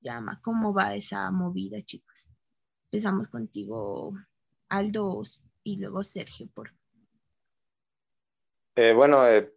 llama. 0.00 0.40
¿Cómo 0.42 0.72
va 0.72 0.94
esa 0.94 1.30
movida, 1.30 1.80
chicos? 1.82 2.32
Empezamos 2.86 3.28
contigo, 3.28 4.14
Aldo, 4.68 5.22
y 5.62 5.76
luego 5.76 6.02
Sergio, 6.02 6.48
por 6.54 6.72
eh, 8.74 8.94
bueno, 8.94 9.28
eh, 9.28 9.52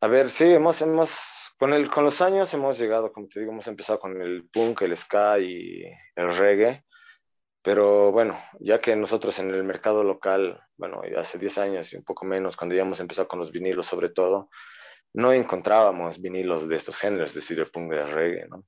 a 0.00 0.06
ver, 0.06 0.30
sí, 0.30 0.44
hemos, 0.44 0.80
hemos 0.80 1.41
con, 1.58 1.72
el, 1.72 1.90
con 1.90 2.04
los 2.04 2.20
años 2.20 2.52
hemos 2.54 2.78
llegado, 2.78 3.12
como 3.12 3.28
te 3.28 3.40
digo, 3.40 3.52
hemos 3.52 3.66
empezado 3.66 3.98
con 3.98 4.20
el 4.20 4.48
punk, 4.50 4.82
el 4.82 4.96
ska 4.96 5.38
y 5.38 5.84
el 6.16 6.36
reggae, 6.36 6.84
pero 7.62 8.10
bueno, 8.10 8.38
ya 8.60 8.80
que 8.80 8.96
nosotros 8.96 9.38
en 9.38 9.50
el 9.50 9.62
mercado 9.62 10.02
local, 10.02 10.60
bueno, 10.76 11.02
hace 11.16 11.38
10 11.38 11.58
años 11.58 11.92
y 11.92 11.96
un 11.96 12.04
poco 12.04 12.24
menos, 12.24 12.56
cuando 12.56 12.74
ya 12.74 12.82
hemos 12.82 13.00
empezado 13.00 13.28
con 13.28 13.38
los 13.38 13.52
vinilos 13.52 13.86
sobre 13.86 14.10
todo, 14.10 14.50
no 15.14 15.32
encontrábamos 15.32 16.20
vinilos 16.20 16.68
de 16.68 16.76
estos 16.76 16.98
géneros, 16.98 17.30
es 17.30 17.34
decir, 17.36 17.64
punk 17.70 17.92
el 17.92 18.10
reggae, 18.10 18.48
¿no? 18.48 18.64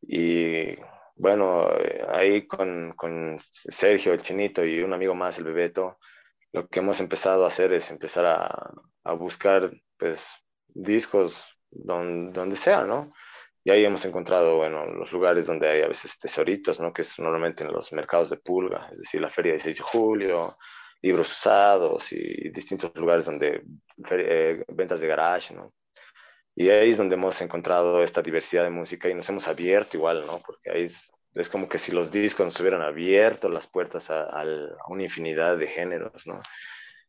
Y 0.00 0.76
bueno, 1.14 1.68
ahí 2.08 2.46
con, 2.46 2.94
con 2.96 3.36
Sergio, 3.38 4.12
el 4.12 4.22
Chinito 4.22 4.64
y 4.64 4.82
un 4.82 4.92
amigo 4.92 5.14
más, 5.14 5.38
el 5.38 5.44
Bebeto, 5.44 5.98
lo 6.52 6.66
que 6.68 6.80
hemos 6.80 7.00
empezado 7.00 7.44
a 7.44 7.48
hacer 7.48 7.72
es 7.72 7.90
empezar 7.90 8.26
a, 8.26 8.72
a 9.04 9.12
buscar 9.12 9.72
pues 9.98 10.24
discos 10.68 11.51
donde, 11.72 12.56
sea, 12.56 12.84
¿no? 12.84 13.12
Y 13.64 13.70
ahí 13.70 13.84
hemos 13.84 14.04
encontrado, 14.04 14.56
bueno, 14.56 14.86
los 14.86 15.12
lugares 15.12 15.46
donde 15.46 15.68
hay 15.68 15.82
a 15.82 15.88
veces 15.88 16.18
tesoritos, 16.18 16.80
¿no? 16.80 16.92
Que 16.92 17.02
es 17.02 17.18
normalmente 17.18 17.64
en 17.64 17.72
los 17.72 17.92
mercados 17.92 18.30
de 18.30 18.36
pulga, 18.36 18.88
es 18.92 18.98
decir, 18.98 19.20
la 19.20 19.30
feria 19.30 19.52
de 19.52 19.60
6 19.60 19.76
de 19.76 19.82
julio, 19.82 20.56
libros 21.00 21.32
usados 21.32 22.12
y 22.12 22.50
distintos 22.50 22.92
lugares 22.94 23.24
donde, 23.24 23.62
eh, 24.10 24.64
ventas 24.68 25.00
de 25.00 25.06
garage, 25.06 25.54
¿no? 25.54 25.72
Y 26.54 26.68
ahí 26.68 26.90
es 26.90 26.98
donde 26.98 27.14
hemos 27.14 27.40
encontrado 27.40 28.02
esta 28.02 28.20
diversidad 28.20 28.64
de 28.64 28.70
música 28.70 29.08
y 29.08 29.14
nos 29.14 29.28
hemos 29.28 29.48
abierto 29.48 29.96
igual, 29.96 30.26
¿no? 30.26 30.38
Porque 30.44 30.70
ahí 30.70 30.82
es, 30.82 31.10
es 31.34 31.48
como 31.48 31.68
que 31.68 31.78
si 31.78 31.92
los 31.92 32.10
discos 32.10 32.44
nos 32.44 32.60
hubieran 32.60 32.82
abierto 32.82 33.48
las 33.48 33.66
puertas 33.66 34.10
a, 34.10 34.24
a, 34.24 34.44
una 34.88 35.04
infinidad 35.04 35.56
de 35.56 35.66
géneros, 35.66 36.26
¿no? 36.26 36.40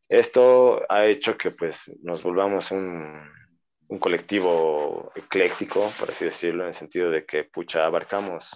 Esto 0.08 0.84
ha 0.89 1.05
hecho 1.05 1.38
que 1.38 1.51
pues 1.51 1.91
nos 2.01 2.24
volvamos 2.24 2.72
un, 2.72 3.29
un 3.93 4.00
colectivo 4.00 5.12
ecléctico, 5.15 5.91
por 6.00 6.09
así 6.09 6.25
decirlo, 6.25 6.63
en 6.63 6.69
el 6.69 6.73
sentido 6.73 7.12
de 7.12 7.25
que, 7.25 7.43
pucha, 7.43 7.85
abarcamos, 7.85 8.50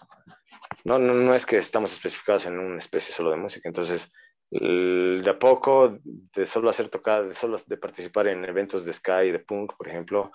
no, 0.84 0.98
no, 0.98 1.13
no 1.13 1.36
es 1.36 1.46
que 1.46 1.58
estamos 1.58 1.94
especificados 1.94 2.48
en 2.48 2.58
una 2.58 2.79
especie 2.79 3.13
solo 3.13 3.29
de 3.29 3.38
música, 3.38 3.70
entonces, 3.70 4.12
de 4.50 5.29
a 5.29 5.38
poco, 5.38 6.00
de 6.03 6.48
solo 6.48 6.72
hacer 6.72 6.89
tocar, 6.89 7.27
de 7.27 7.36
solo 7.36 7.60
de 7.67 7.77
participar 7.77 8.27
en 8.27 8.46
eventos 8.46 8.84
de 8.84 8.94
Sky, 8.94 9.32
de 9.32 9.38
punk, 9.38 9.74
por 9.77 9.88
ejemplo, 9.88 10.32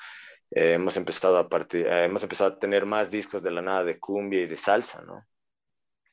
eh, 0.52 0.74
hemos, 0.74 0.96
empezado 0.96 1.36
a 1.36 1.48
eh, 1.72 2.04
hemos 2.04 2.22
empezado 2.22 2.52
a 2.52 2.58
tener 2.60 2.86
más 2.86 3.10
discos 3.10 3.42
de 3.42 3.50
la 3.50 3.62
nada 3.62 3.82
de 3.82 3.98
cumbia 3.98 4.42
y 4.42 4.46
de 4.46 4.56
salsa, 4.56 5.02
¿no? 5.02 5.26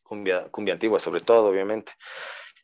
Cumbia, 0.01 0.47
cumbia 0.49 0.73
antigua 0.73 0.99
sobre 0.99 1.21
todo, 1.21 1.49
obviamente. 1.49 1.91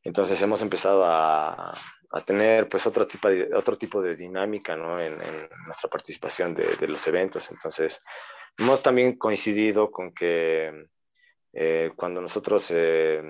Entonces 0.04 0.42
hemos 0.42 0.64
empezado 0.64 1.04
a, 1.06 1.78
a 2.12 2.22
tener 2.22 2.70
pues 2.70 2.86
otro 2.88 3.08
tipo 3.08 3.30
de, 3.30 3.54
otro 3.54 3.78
tipo 3.78 4.02
de 4.02 4.16
dinámica 4.16 4.76
¿no? 4.76 5.00
en, 5.00 5.18
nuestra 5.66 5.90
participación 5.90 6.54
de, 6.54 6.88
los 6.88 7.06
eventos. 7.08 7.50
Entonces, 7.52 8.02
hemos 8.58 8.82
también 8.82 9.18
coincidido 9.18 9.92
con 9.92 10.14
que 10.14 10.88
Eh, 11.58 11.92
cuando 11.96 12.20
nosotros 12.20 12.70
eh, 12.70 13.24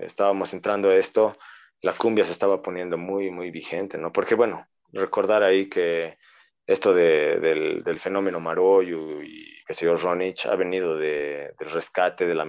estábamos 0.00 0.52
entrando 0.52 0.90
a 0.90 0.96
esto, 0.96 1.36
la 1.80 1.92
cumbia 1.92 2.24
se 2.24 2.32
estaba 2.32 2.60
poniendo 2.60 2.98
muy, 2.98 3.30
muy 3.30 3.52
vigente, 3.52 3.96
¿no? 3.96 4.12
Porque, 4.12 4.34
bueno, 4.34 4.66
recordar 4.92 5.44
ahí 5.44 5.68
que 5.68 6.18
esto 6.66 6.92
del, 6.92 7.84
del, 7.84 8.00
fenómeno 8.00 8.40
Maroyu 8.40 9.22
y 9.22 9.62
que 9.64 9.74
señor 9.74 10.02
Ronich 10.02 10.44
ha 10.46 10.56
venido 10.56 10.96
de, 10.96 11.54
del 11.58 11.70
rescate 11.70 12.26
de, 12.26 12.34
la, 12.34 12.46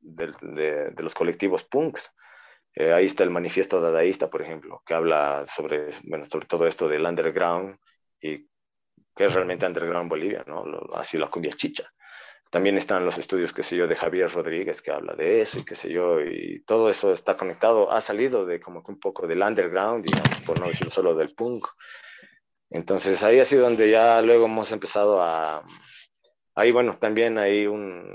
de, 0.00 1.02
los 1.02 1.14
colectivos 1.14 1.62
punks. 1.62 2.10
Eh, 2.74 2.92
ahí 2.92 3.06
está 3.06 3.24
el 3.24 3.30
manifiesto 3.30 3.80
dadaísta, 3.80 4.30
por 4.30 4.42
ejemplo, 4.42 4.82
que 4.86 4.94
habla 4.94 5.44
sobre, 5.54 5.90
bueno, 6.04 6.26
sobre 6.30 6.46
todo 6.46 6.66
esto 6.66 6.88
del 6.88 7.04
underground 7.04 7.76
y 8.20 8.48
que 9.14 9.24
es 9.26 9.34
realmente 9.34 9.66
underground 9.66 10.08
Bolivia, 10.08 10.44
¿no? 10.46 10.64
Así 10.94 11.18
la 11.18 11.28
cumbia 11.28 11.52
chicha. 11.52 11.92
También 12.50 12.76
están 12.76 13.04
los 13.04 13.16
estudios, 13.16 13.52
qué 13.52 13.62
sé 13.62 13.76
yo, 13.76 13.86
de 13.86 13.94
Javier 13.94 14.30
Rodríguez, 14.30 14.82
que 14.82 14.90
habla 14.90 15.14
de 15.14 15.40
eso 15.40 15.58
y 15.58 15.64
qué 15.64 15.74
sé 15.74 15.90
yo, 15.90 16.20
y 16.20 16.62
todo 16.66 16.90
eso 16.90 17.12
está 17.12 17.36
conectado, 17.36 17.90
ha 17.90 18.02
salido 18.02 18.44
de 18.44 18.60
como 18.60 18.82
que 18.84 18.92
un 18.92 19.00
poco 19.00 19.26
del 19.26 19.42
underground, 19.42 20.04
digamos, 20.04 20.40
por 20.42 20.60
no 20.60 20.66
decir 20.66 20.90
solo 20.90 21.14
del 21.14 21.34
punk. 21.34 21.66
Entonces 22.68 23.22
ahí 23.22 23.38
ha 23.38 23.46
sido 23.46 23.62
donde 23.64 23.90
ya 23.90 24.20
luego 24.22 24.46
hemos 24.46 24.70
empezado 24.72 25.22
a... 25.22 25.64
Ahí, 26.54 26.70
bueno, 26.70 26.98
también 26.98 27.38
hay 27.38 27.66
un, 27.66 28.14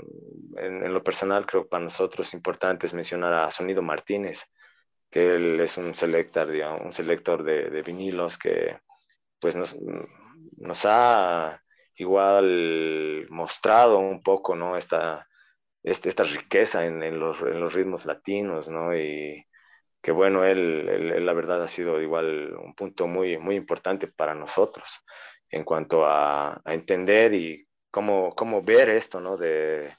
en, 0.56 0.92
lo 0.92 1.02
personal, 1.02 1.46
creo 1.46 1.68
para 1.68 1.84
nosotros 1.84 2.34
importante 2.34 2.88
mencionar 2.94 3.32
a 3.34 3.50
Sonido 3.50 3.82
Martínez, 3.82 4.44
que 5.10 5.36
él 5.36 5.60
es 5.60 5.76
un 5.76 5.94
selector, 5.94 6.50
digamos, 6.50 6.82
un 6.82 6.92
selector 6.92 7.42
de, 7.42 7.82
vinilos 7.82 8.38
que 8.38 8.78
pues 9.40 9.56
nos, 9.56 9.76
nos 10.56 10.84
ha 10.84 11.62
igual 11.96 13.26
mostrado 13.30 13.98
un 13.98 14.22
poco, 14.22 14.54
¿no? 14.54 14.76
Esta, 14.76 15.26
este, 15.82 16.08
esta 16.08 16.24
riqueza 16.24 16.84
en, 16.86 17.02
en, 17.02 17.18
los, 17.18 17.40
en, 17.40 17.60
los, 17.60 17.74
ritmos 17.74 18.06
latinos, 18.06 18.68
¿no? 18.68 18.96
Y 18.96 19.44
que 20.02 20.12
bueno, 20.12 20.44
él, 20.44 20.88
él, 20.88 21.26
la 21.26 21.32
verdad 21.32 21.62
ha 21.62 21.68
sido 21.68 22.00
igual 22.00 22.54
un 22.56 22.74
punto 22.74 23.06
muy, 23.08 23.38
muy 23.38 23.56
importante 23.56 24.06
para 24.08 24.34
nosotros 24.34 24.88
en 25.50 25.64
cuanto 25.64 26.06
a, 26.06 26.60
a 26.64 26.74
entender 26.74 27.34
y 27.34 27.67
cómo, 27.98 28.32
cómo 28.36 28.62
ver 28.62 28.90
esto, 28.90 29.20
¿no? 29.20 29.36
De, 29.36 29.92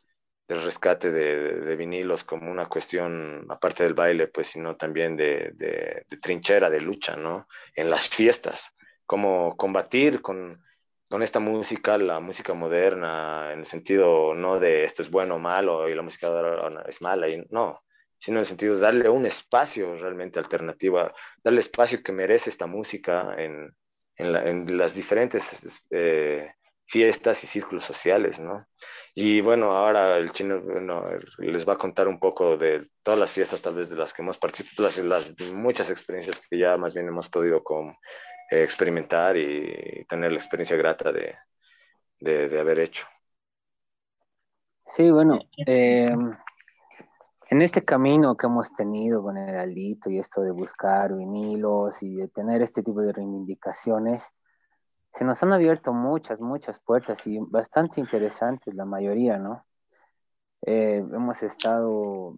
del 0.47 0.63
rescate 0.63 1.11
de, 1.11 1.59
de, 1.59 1.75
vinilos 1.75 2.23
como 2.23 2.49
una 2.49 2.67
cuestión, 2.69 3.45
aparte 3.49 3.83
del 3.83 3.93
baile, 3.93 4.27
pues, 4.27 4.47
sino 4.47 4.77
también 4.77 5.17
de, 5.17 5.51
de, 5.55 6.05
de 6.09 6.17
trinchera, 6.17 6.69
de 6.69 6.79
lucha, 6.79 7.17
¿no? 7.17 7.45
En 7.75 7.89
las 7.89 8.07
fiestas, 8.07 8.73
cómo 9.05 9.57
combatir 9.57 10.21
con 10.21 10.63
con 11.09 11.23
esta 11.23 11.39
música, 11.39 11.97
la 11.97 12.19
música 12.19 12.53
moderna, 12.53 13.51
en 13.51 13.59
el 13.61 13.65
sentido 13.65 14.35
no 14.35 14.59
de 14.59 14.85
esto 14.85 15.01
es 15.01 15.09
bueno 15.09 15.35
o 15.35 15.39
malo 15.39 15.89
y 15.89 15.95
la 15.95 16.03
música 16.03 16.27
es 16.87 17.01
mala, 17.01 17.27
y 17.27 17.43
no, 17.49 17.81
sino 18.19 18.37
en 18.37 18.41
el 18.41 18.45
sentido 18.45 18.75
de 18.75 18.81
darle 18.81 19.09
un 19.09 19.25
espacio 19.25 19.95
realmente 19.95 20.37
alternativo, 20.37 21.11
darle 21.43 21.59
espacio 21.61 22.03
que 22.03 22.11
merece 22.11 22.51
esta 22.51 22.67
música 22.67 23.33
en, 23.37 23.75
en, 24.17 24.77
las 24.77 24.93
diferentes 24.93 25.81
eh, 25.89 26.53
fiestas 26.89 27.43
y 27.43 27.47
círculos 27.47 27.85
sociales, 27.85 28.39
¿no? 28.39 28.65
Y 29.15 29.41
bueno, 29.41 29.71
ahora 29.75 30.17
el 30.17 30.31
chino 30.31 30.61
les 31.39 31.67
va 31.67 31.73
a 31.73 31.77
contar 31.77 32.07
un 32.07 32.19
poco 32.19 32.57
de 32.57 32.89
todas 33.03 33.19
las 33.19 33.31
fiestas, 33.31 33.61
tal 33.61 33.75
vez 33.75 33.89
de 33.89 33.95
las 33.95 34.13
que 34.13 34.21
hemos 34.21 34.37
participado, 34.37 34.89
las, 35.03 35.33
muchas 35.53 35.89
experiencias 35.89 36.41
que 36.49 36.57
ya 36.57 36.77
más 36.77 36.93
bien 36.93 37.07
hemos 37.07 37.29
podido 37.29 37.63
con, 37.63 37.95
experimentar 38.49 39.37
y 39.37 40.05
tener 40.07 40.31
la 40.31 40.37
experiencia 40.37 40.75
grata 40.75 41.11
de, 41.11 41.35
de, 42.19 42.59
haber 42.59 42.79
hecho. 42.79 43.05
Sí, 44.85 45.11
bueno, 45.11 45.39
eh, 45.65 46.15
en 47.49 47.61
este 47.61 47.83
camino 47.83 48.35
que 48.35 48.47
hemos 48.47 48.73
tenido 48.73 49.21
con 49.21 49.37
el 49.37 49.55
Aldito 49.55 50.09
y 50.09 50.17
esto 50.17 50.41
de 50.41 50.51
buscar 50.51 51.15
vinilos 51.15 52.01
y 52.01 52.15
de 52.15 52.27
tener 52.27 52.61
este 52.61 52.81
tipo 52.81 53.01
de 53.01 53.13
reivindicaciones, 53.13 54.31
se 55.11 55.25
nos 55.25 55.41
han 55.43 55.53
abierto 55.53 55.93
muchas, 55.93 56.41
muchas 56.41 56.79
puertas 56.79 57.25
y 57.27 57.39
bastante 57.39 57.99
interesantes 57.99 58.73
la 58.75 58.85
mayoría, 58.85 59.37
¿no? 59.37 59.65
Eh, 60.61 60.97
hemos 60.97 61.41
estado 61.41 62.35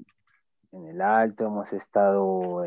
en 0.71 0.87
el 0.87 1.01
alto, 1.01 1.45
hemos 1.47 1.73
estado, 1.73 2.63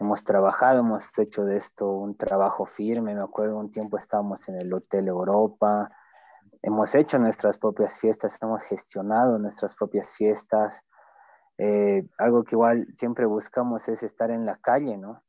hemos 0.00 0.24
trabajado, 0.24 0.80
hemos 0.80 1.16
hecho 1.18 1.44
de 1.44 1.56
esto 1.56 1.90
un 1.90 2.16
trabajo 2.16 2.64
firme. 2.64 3.14
Me 3.14 3.20
acuerdo 3.20 3.58
un 3.58 3.70
tiempo 3.70 3.98
estábamos 3.98 4.48
en 4.48 4.56
el 4.56 4.72
Hotel 4.72 5.08
Europa, 5.08 5.90
hemos 6.62 6.94
hecho 6.94 7.18
nuestras 7.18 7.58
propias 7.58 7.98
fiestas, 7.98 8.38
hemos 8.40 8.62
gestionado 8.64 9.38
nuestras 9.38 9.74
propias 9.74 10.14
fiestas. 10.14 10.82
Eh, 11.58 12.08
algo 12.18 12.44
que 12.44 12.54
igual 12.54 12.86
siempre 12.94 13.26
buscamos 13.26 13.88
es 13.88 14.02
estar 14.02 14.30
en 14.30 14.46
la 14.46 14.56
calle, 14.56 14.96
¿no? 14.96 15.22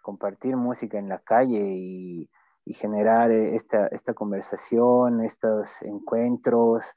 Compartir 0.00 0.56
música 0.56 0.98
en 0.98 1.08
la 1.08 1.18
calle 1.18 1.60
y, 1.60 2.30
y 2.68 2.74
generar 2.74 3.30
esta, 3.30 3.86
esta 3.86 4.12
conversación, 4.12 5.22
estos 5.22 5.80
encuentros, 5.80 6.94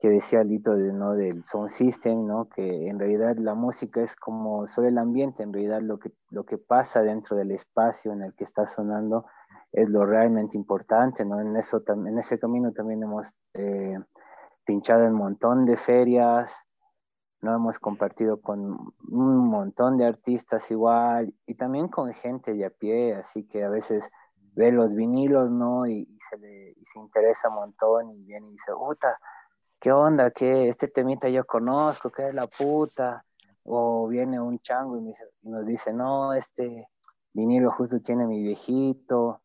que 0.00 0.08
decía 0.08 0.42
Lito 0.42 0.74
de, 0.74 0.92
¿no? 0.92 1.14
del 1.14 1.44
sound 1.44 1.68
system, 1.68 2.26
¿no? 2.26 2.48
que 2.48 2.88
en 2.88 2.98
realidad 2.98 3.36
la 3.38 3.54
música 3.54 4.02
es 4.02 4.16
como 4.16 4.66
sobre 4.66 4.88
el 4.88 4.98
ambiente, 4.98 5.44
en 5.44 5.52
realidad 5.52 5.80
lo 5.80 6.00
que, 6.00 6.10
lo 6.30 6.44
que 6.44 6.58
pasa 6.58 7.02
dentro 7.02 7.36
del 7.36 7.52
espacio 7.52 8.12
en 8.12 8.22
el 8.22 8.34
que 8.34 8.42
está 8.42 8.66
sonando 8.66 9.26
es 9.70 9.88
lo 9.88 10.04
realmente 10.04 10.56
importante, 10.56 11.24
¿no? 11.24 11.40
en, 11.40 11.54
eso, 11.54 11.84
en 11.86 12.18
ese 12.18 12.40
camino 12.40 12.72
también 12.72 13.04
hemos 13.04 13.32
eh, 13.54 13.98
pinchado 14.64 15.06
un 15.06 15.14
montón 15.14 15.66
de 15.66 15.76
ferias, 15.76 16.56
no 17.42 17.54
hemos 17.54 17.78
compartido 17.78 18.40
con 18.40 18.92
un 19.08 19.48
montón 19.48 19.98
de 19.98 20.04
artistas 20.04 20.68
igual 20.72 21.32
y 21.46 21.54
también 21.54 21.86
con 21.86 22.12
gente 22.12 22.54
de 22.54 22.64
a 22.64 22.70
pie, 22.70 23.14
así 23.14 23.46
que 23.46 23.62
a 23.62 23.68
veces 23.68 24.10
ve 24.56 24.72
los 24.72 24.94
vinilos, 24.94 25.50
¿no? 25.52 25.86
Y, 25.86 26.08
se, 26.28 26.38
le, 26.38 26.70
y 26.70 26.84
se 26.84 26.98
interesa 26.98 27.48
un 27.50 27.56
montón 27.56 28.10
y 28.10 28.24
viene 28.24 28.48
y 28.48 28.52
dice, 28.52 28.72
puta, 28.72 29.18
¿qué 29.78 29.92
onda? 29.92 30.30
¿Qué? 30.30 30.68
Este 30.68 30.88
temita 30.88 31.28
yo 31.28 31.44
conozco, 31.44 32.10
¿qué 32.10 32.28
es 32.28 32.34
la 32.34 32.46
puta? 32.46 33.24
O 33.64 34.08
viene 34.08 34.40
un 34.40 34.58
chango 34.60 34.98
y, 34.98 35.12
nos 35.42 35.66
dice, 35.66 35.92
no, 35.92 36.32
este 36.32 36.88
vinilo 37.34 37.70
justo 37.70 38.00
tiene 38.00 38.26
mi 38.26 38.42
viejito. 38.42 39.42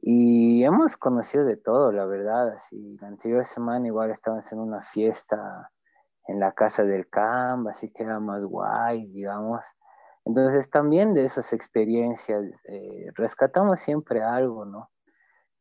Y 0.00 0.64
hemos 0.64 0.96
conocido 0.96 1.44
de 1.44 1.56
todo, 1.56 1.92
la 1.92 2.06
verdad. 2.06 2.54
Así, 2.54 2.96
la 3.00 3.08
anterior 3.08 3.44
semana 3.44 3.86
igual 3.86 4.10
estábamos 4.10 4.50
en 4.52 4.58
una 4.58 4.82
fiesta 4.82 5.70
en 6.26 6.40
la 6.40 6.52
casa 6.52 6.82
del 6.84 7.08
camp, 7.08 7.68
así 7.68 7.90
que 7.90 8.04
era 8.04 8.20
más 8.20 8.44
guay, 8.44 9.06
digamos. 9.08 9.66
Entonces 10.24 10.70
también 10.70 11.14
de 11.14 11.24
esas 11.24 11.52
experiencias 11.52 12.44
eh, 12.64 13.10
rescatamos 13.14 13.80
siempre 13.80 14.22
algo, 14.22 14.64
¿no? 14.64 14.90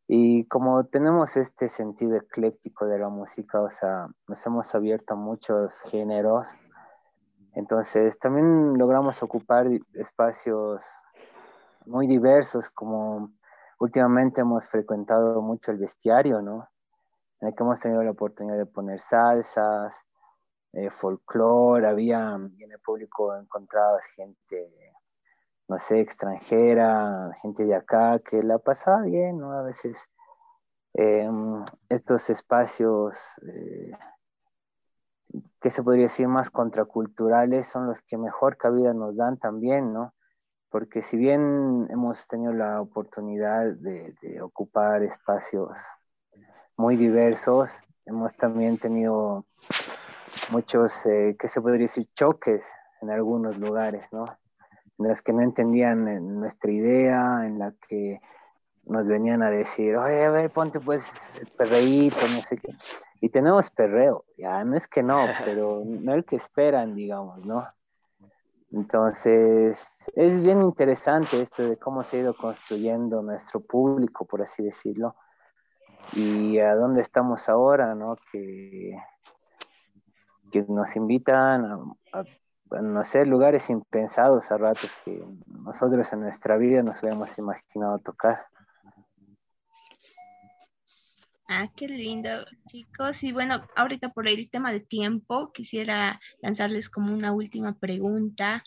Y 0.08 0.46
como 0.48 0.86
tenemos 0.86 1.38
este 1.38 1.68
sentido 1.68 2.18
ecléctico 2.18 2.86
de 2.86 3.00
la 3.00 3.10
música, 3.10 3.62
o 3.62 3.70
sea, 3.70 4.08
nos 4.28 4.46
hemos 4.46 4.74
abierto 4.76 5.14
a 5.14 5.18
muchos 5.18 5.82
géneros, 5.82 6.50
entonces 7.56 8.18
también 8.20 8.78
logramos 8.78 9.22
ocupar 9.24 9.68
espacios 9.94 10.84
muy 11.86 12.08
diversos, 12.08 12.70
como 12.70 13.32
últimamente 13.80 14.42
hemos 14.42 14.66
frecuentado 14.66 15.42
mucho 15.42 15.72
el 15.72 15.78
bestiario, 15.78 16.42
¿no? 16.42 16.68
En 17.40 17.50
el 17.50 17.56
que 17.56 17.64
hemos 17.64 17.80
tenido 17.80 18.04
la 18.04 18.12
oportunidad 18.12 18.58
de 18.58 18.66
poner 18.66 19.00
salsas, 19.00 20.00
eh, 20.74 20.90
folclore, 20.90 21.88
había, 21.88 22.36
en 22.36 22.72
el 22.72 22.80
público 22.80 23.36
encontrabas 23.36 24.06
gente 24.08 24.72
no 25.68 25.78
sé, 25.78 26.02
extranjera, 26.02 27.32
gente 27.42 27.66
de 27.66 27.76
acá, 27.76 28.20
que 28.20 28.44
la 28.44 28.60
pasaba 28.60 29.02
bien, 29.04 29.40
¿no? 29.40 29.54
A 29.54 29.64
veces 29.64 30.10
em, 30.94 31.64
estos 31.90 32.30
espacios 32.30 33.16
eh, 33.48 33.92
que 35.60 35.70
se 35.70 35.82
podría 35.82 36.04
decir 36.04 36.28
más 36.28 36.50
contraculturales 36.50 37.68
son 37.68 37.88
los 37.88 38.02
que 38.02 38.18
mejor 38.18 38.58
cabida 38.58 38.94
nos 38.94 39.18
dan 39.18 39.38
también, 39.38 39.94
¿no? 39.94 40.14
Porque 40.70 41.02
si 41.02 41.18
bien 41.18 41.88
hemos 41.90 42.28
tenido 42.28 42.52
la 42.54 42.82
oportunidad 42.82 43.74
de, 43.74 44.42
ocupar 44.42 45.04
espacios 45.04 45.80
muy 46.76 46.98
diversos, 46.98 47.86
hemos 48.06 48.36
también 48.36 48.78
tenido 48.78 49.46
muchos, 50.52 51.06
eh, 51.06 51.36
¿qué 51.40 51.48
se 51.48 51.62
podría 51.62 51.84
decir? 51.84 52.06
Choques 52.16 52.66
en 53.02 53.12
algunos 53.12 53.58
lugares, 53.58 54.06
¿no? 54.12 54.26
en 55.00 55.08
las 55.08 55.22
que 55.22 55.34
no 55.34 55.42
entendían 55.42 56.08
eh, 56.08 56.20
nuestra 56.20 56.72
idea, 56.72 57.46
en 57.46 57.60
la 57.60 57.74
que 57.88 58.22
nos 58.86 59.08
venían 59.08 59.42
a 59.42 59.50
decir, 59.50 59.96
oye, 59.96 60.26
a 60.26 60.30
ver, 60.30 60.52
ponte 60.52 60.80
pues 60.80 61.36
el 61.40 61.48
perreíto, 61.48 62.18
no 62.22 62.42
sé 62.42 62.58
qué. 62.58 62.76
Y 63.22 63.30
tenemos 63.30 63.70
perreo, 63.70 64.26
ya 64.38 64.64
no 64.66 64.76
es 64.76 64.88
que 64.88 65.02
no, 65.02 65.26
pero 65.46 65.84
no 65.86 66.14
el 66.14 66.26
que 66.26 66.36
esperan, 66.36 66.96
digamos, 66.96 67.46
¿no? 67.46 67.66
Entonces, 68.72 69.88
es 70.16 70.42
bien 70.42 70.62
interesante 70.62 71.40
esto 71.40 71.64
de 71.64 71.78
cómo 71.78 72.04
se 72.04 72.18
ha 72.18 72.22
ido 72.22 72.36
construyendo 72.36 73.22
nuestro 73.22 73.60
público, 73.60 74.26
por 74.26 74.42
así 74.42 74.64
decirlo, 74.64 75.16
y 76.14 76.58
a 76.60 76.74
dónde 76.76 77.02
estamos 77.02 77.48
ahora, 77.50 77.94
¿no? 77.94 78.18
Que 78.32 78.98
que 80.54 80.64
nos 80.70 80.96
invitan 80.96 81.66
a, 81.66 82.20
a 82.20 82.24
conocer 82.70 83.28
lugares 83.28 83.70
impensados 83.72 84.52
a 84.52 84.58
ratos 84.58 84.92
que 85.04 85.24
nosotros 85.48 86.14
en 86.14 86.22
nuestra 86.22 86.58
vida 86.58 86.84
nos 86.84 87.04
habíamos 87.04 87.36
imaginado 87.40 87.98
tocar. 88.00 88.46
Ah, 91.48 91.68
qué 91.76 91.88
lindo, 91.88 92.30
chicos. 92.68 93.24
Y 93.24 93.32
bueno, 93.32 93.68
ahorita 93.76 94.10
por 94.10 94.28
el 94.28 94.50
tema 94.50 94.72
de 94.72 94.80
tiempo, 94.80 95.52
quisiera 95.52 96.20
lanzarles 96.42 96.90
como 96.90 97.14
una 97.14 97.34
última 97.34 97.78
pregunta 97.78 98.64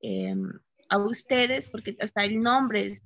em, 0.00 0.48
a 0.88 0.98
ustedes, 0.98 1.68
porque 1.68 1.96
hasta 2.00 2.24
el 2.24 2.40
nombre 2.40 2.86
es, 2.86 3.02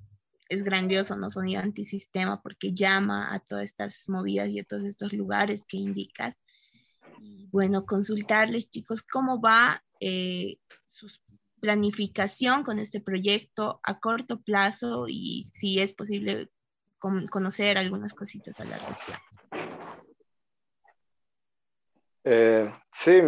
es 0.48 0.62
grandioso, 0.64 1.16
¿no? 1.16 1.30
Sonido 1.30 1.62
antisistema, 1.62 2.42
porque 2.42 2.74
llama 2.74 3.34
a 3.34 3.38
todas 3.40 3.64
estas 3.64 4.08
movidas 4.08 4.52
y 4.52 4.60
a 4.60 4.64
todos 4.64 4.84
estos 4.84 5.12
lugares 5.12 5.64
que 5.66 5.76
indicas. 5.76 6.38
Y 7.24 7.48
bueno, 7.50 7.86
consultarles, 7.86 8.70
chicos, 8.70 9.02
cómo 9.02 9.40
va 9.40 9.82
eh, 9.98 10.58
su 10.84 11.08
planificación 11.60 12.62
con 12.62 12.78
este 12.78 13.00
proyecto 13.00 13.80
a 13.82 13.98
corto 13.98 14.42
plazo 14.42 15.06
y 15.08 15.44
si 15.44 15.80
es 15.80 15.94
posible 15.94 16.50
conocer 16.98 17.78
algunas 17.78 18.12
cositas 18.12 18.58
a 18.60 18.64
largo 18.64 18.94
plazo. 19.06 19.40
Eh, 22.24 22.70
sí, 22.92 23.20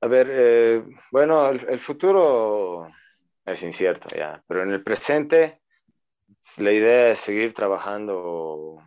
a 0.00 0.06
ver, 0.06 0.28
eh, 0.30 0.84
bueno, 1.10 1.50
el, 1.50 1.78
futuro 1.78 2.90
es 3.44 3.62
incierto 3.62 4.08
ya, 4.16 4.42
pero 4.46 4.62
en 4.62 4.70
el 4.70 4.82
presente 4.82 5.60
la 6.56 6.72
idea 6.72 7.10
es 7.10 7.20
seguir 7.20 7.52
trabajando 7.52 8.82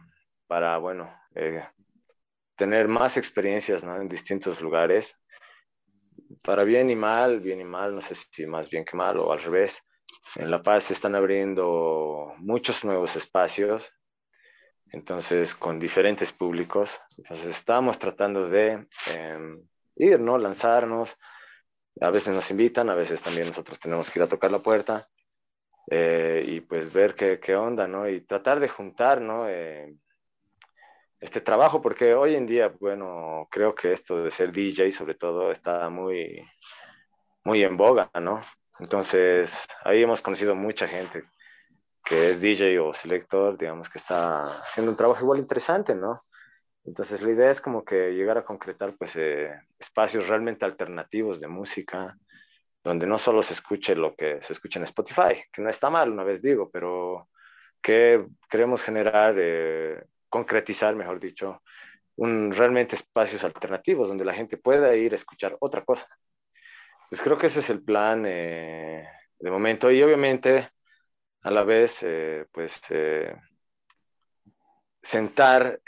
para, 0.48 0.78
bueno, 0.78 1.12
tener 2.56 2.88
más 2.88 3.18
experiencias 3.18 3.84
en 3.84 4.08
distintos 4.08 4.62
lugares, 4.62 5.18
para 6.42 6.64
bien 6.64 6.90
y 6.90 6.96
mal, 6.96 7.40
bien 7.40 7.62
y 7.62 7.64
mal, 7.64 7.96
no 7.96 8.02
sé 8.02 8.16
si 8.16 8.46
más 8.46 8.70
bien 8.70 8.86
que 8.86 8.98
mal 8.98 9.18
o 9.18 9.32
al 9.32 9.42
revés. 9.42 9.82
En 10.36 10.52
La 10.52 10.62
Paz 10.62 10.86
se 10.86 10.94
están 10.94 11.16
abriendo 11.16 12.34
muchos 12.38 12.84
nuevos 12.84 13.16
espacios, 13.16 13.92
entonces 14.92 15.56
con 15.56 15.80
diferentes 15.80 16.32
públicos. 16.32 17.00
Entonces 17.18 17.48
estamos 17.48 17.98
tratando 17.98 18.48
de 18.48 18.88
em, 19.08 19.68
ir, 19.96 20.20
¿no? 20.20 20.38
Lanzarnos. 20.38 21.16
A 22.02 22.10
veces 22.10 22.34
nos 22.34 22.50
invitan, 22.52 22.90
a 22.90 22.96
veces 22.96 23.22
también 23.22 23.48
nosotros 23.48 23.80
tenemos 23.80 24.10
que 24.10 24.20
ir 24.20 24.24
a 24.24 24.28
tocar 24.28 24.52
la 24.52 24.60
puerta 24.60 25.08
eh, 25.90 26.44
y 26.48 26.62
pues 26.62 26.92
ver 26.92 27.16
qué, 27.16 27.40
qué, 27.40 27.56
onda, 27.56 27.88
¿no? 27.88 28.08
Y 28.10 28.22
tratar 28.22 28.60
de 28.60 28.70
juntar, 28.70 29.22
¿no? 29.22 29.48
Eh, 29.50 29.96
este 31.24 31.40
trabajo, 31.40 31.82
porque 31.82 32.14
hoy 32.14 32.36
en 32.36 32.46
día, 32.46 32.68
bueno, 32.82 33.48
creo 33.50 33.74
que 33.74 33.94
esto 33.94 34.22
de 34.22 34.30
ser 34.30 34.52
DJ 34.52 34.92
sobre 34.92 35.16
todo 35.16 35.52
está 35.52 35.90
muy, 35.90 36.46
muy 37.46 37.64
en 37.64 37.78
boga, 37.78 38.12
¿no? 38.22 38.42
Entonces, 38.80 39.66
ahí 39.86 40.04
hemos 40.04 40.22
conocido 40.22 40.54
mucha 40.54 40.86
gente 40.86 41.24
que 42.04 42.30
es 42.30 42.42
DJ 42.42 42.78
o 42.80 42.94
selector, 42.94 43.58
digamos, 43.58 43.88
que 43.90 44.00
está 44.00 44.60
haciendo 44.60 44.92
un 44.92 44.98
trabajo 44.98 45.22
igual 45.22 45.40
interesante, 45.40 45.96
¿no? 45.96 46.26
Entonces, 46.84 47.22
la 47.22 47.32
idea 47.32 47.52
es 47.52 47.62
como 47.62 47.86
que 47.86 48.12
llegar 48.12 48.38
a 48.38 48.44
concretar, 48.44 48.98
pues, 48.98 49.16
eh, 49.16 49.50
espacios 49.80 50.28
realmente 50.28 50.66
alternativos 50.66 51.40
de 51.40 51.48
música, 51.48 52.18
donde 52.84 53.08
no 53.08 53.18
solo 53.18 53.42
se 53.42 53.54
escuche 53.54 53.96
lo 53.96 54.14
que 54.14 54.42
se 54.42 54.52
escucha 54.52 54.80
en 54.80 54.84
Spotify, 54.84 55.42
que 55.54 55.62
no 55.62 55.70
está 55.70 55.90
mal, 55.90 56.12
una 56.12 56.26
vez 56.26 56.42
digo, 56.42 56.70
pero 56.70 57.30
que 57.82 58.26
queremos 58.50 58.84
generar, 58.84 59.36
eh, 59.38 60.04
concretizar, 60.34 60.96
mejor 60.96 61.20
dicho, 61.20 61.62
un, 62.16 62.52
realmente 62.52 62.96
espacios 62.96 63.44
alternativos 63.44 64.08
donde 64.08 64.26
la 64.26 64.34
gente 64.34 64.58
pueda 64.58 64.96
ir 64.96 65.12
a 65.12 65.16
escuchar 65.16 65.56
otra 65.60 65.86
cosa. 65.86 66.08
Pues 67.08 67.22
creo 67.22 67.38
que 67.38 67.46
ese 67.46 67.60
es 67.60 67.70
el 67.70 67.84
plan 67.84 68.26
eh, 68.26 69.08
de 69.38 69.52
momento 69.52 69.92
y 69.92 70.02
obviamente 70.02 70.72
a 71.44 71.52
la 71.52 71.64
vez, 71.64 72.02
eh, 72.02 72.48
pues, 72.52 72.82
eh, 72.90 73.36
sentar 75.04 75.80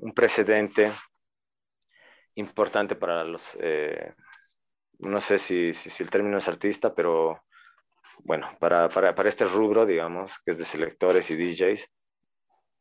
un 0.00 0.12
precedente 0.12 0.90
importante 2.34 2.96
para 2.96 3.22
los, 3.22 3.56
no 4.98 5.20
sé 5.20 5.38
si, 5.38 5.72
si, 5.72 6.02
el 6.02 6.10
término 6.10 6.38
es 6.38 6.48
artista, 6.48 6.92
pero 6.94 7.44
bueno, 8.24 8.48
para, 8.58 8.88
para, 8.88 9.14
para 9.14 9.28
este 9.28 9.44
rubro, 9.44 9.86
digamos, 9.86 10.40
que 10.44 10.52
es 10.52 10.58
de 10.58 10.64
selectores 10.64 11.30
y 11.30 11.36
DJs, 11.36 11.88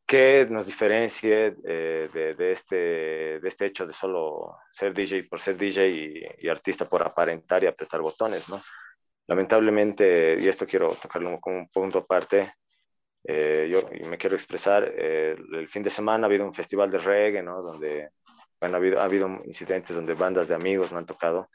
que 0.07 0.47
nos 0.49 0.65
diferencie 0.65 1.57
eh, 1.65 2.09
de, 2.13 2.51
este, 2.51 2.75
de 3.41 3.47
este 3.47 3.65
hecho 3.65 3.85
de 3.85 3.91
solo 3.91 4.55
ser 4.71 4.93
DJ 4.93 5.25
por 5.25 5.41
ser 5.41 5.57
DJ 5.57 6.31
y, 6.39 6.47
artista 6.47 6.85
por 6.85 7.03
aparentar 7.03 7.61
y 7.63 7.67
apretar 7.67 7.99
botones, 7.99 8.47
¿no? 8.47 8.61
Lamentablemente, 9.27 10.37
y 10.39 10.47
esto 10.47 10.65
quiero 10.65 10.95
tocarlo 10.95 11.37
como 11.41 11.57
un 11.57 11.67
punto 11.67 11.99
aparte, 11.99 12.53
eh, 13.25 13.67
yo 13.69 13.83
me 14.09 14.17
quiero 14.17 14.37
expresar, 14.37 14.89
eh, 14.95 15.35
el 15.51 15.67
fin 15.67 15.83
de 15.83 15.89
semana 15.89 16.25
ha 16.25 16.29
habido 16.29 16.45
un 16.45 16.53
festival 16.53 16.89
de 16.89 16.99
reggae, 16.99 17.43
¿no? 17.43 17.61
Donde 17.61 18.11
bueno, 18.61 18.75
ha, 18.75 18.77
habido, 18.77 19.01
ha 19.01 19.03
habido 19.03 19.27
incidentes 19.43 19.93
donde 19.93 20.13
bandas 20.13 20.47
de 20.47 20.55
amigos 20.55 20.93
me 20.93 20.99
han 20.99 21.05
tocado. 21.05 21.49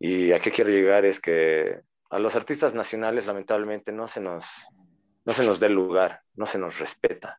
Y 0.00 0.32
a 0.32 0.40
qué 0.40 0.50
quiero 0.50 0.70
llegar 0.70 1.04
es 1.04 1.20
que 1.20 1.82
a 2.10 2.18
los 2.18 2.34
artistas 2.34 2.74
nacionales 2.74 3.26
lamentablemente 3.26 3.92
no 3.92 4.08
se 4.08 4.20
nos, 4.20 4.44
no 5.24 5.32
se 5.32 5.44
nos 5.44 5.60
dé 5.60 5.68
lugar, 5.68 6.22
no 6.34 6.46
se 6.46 6.58
nos 6.58 6.80
respeta 6.80 7.38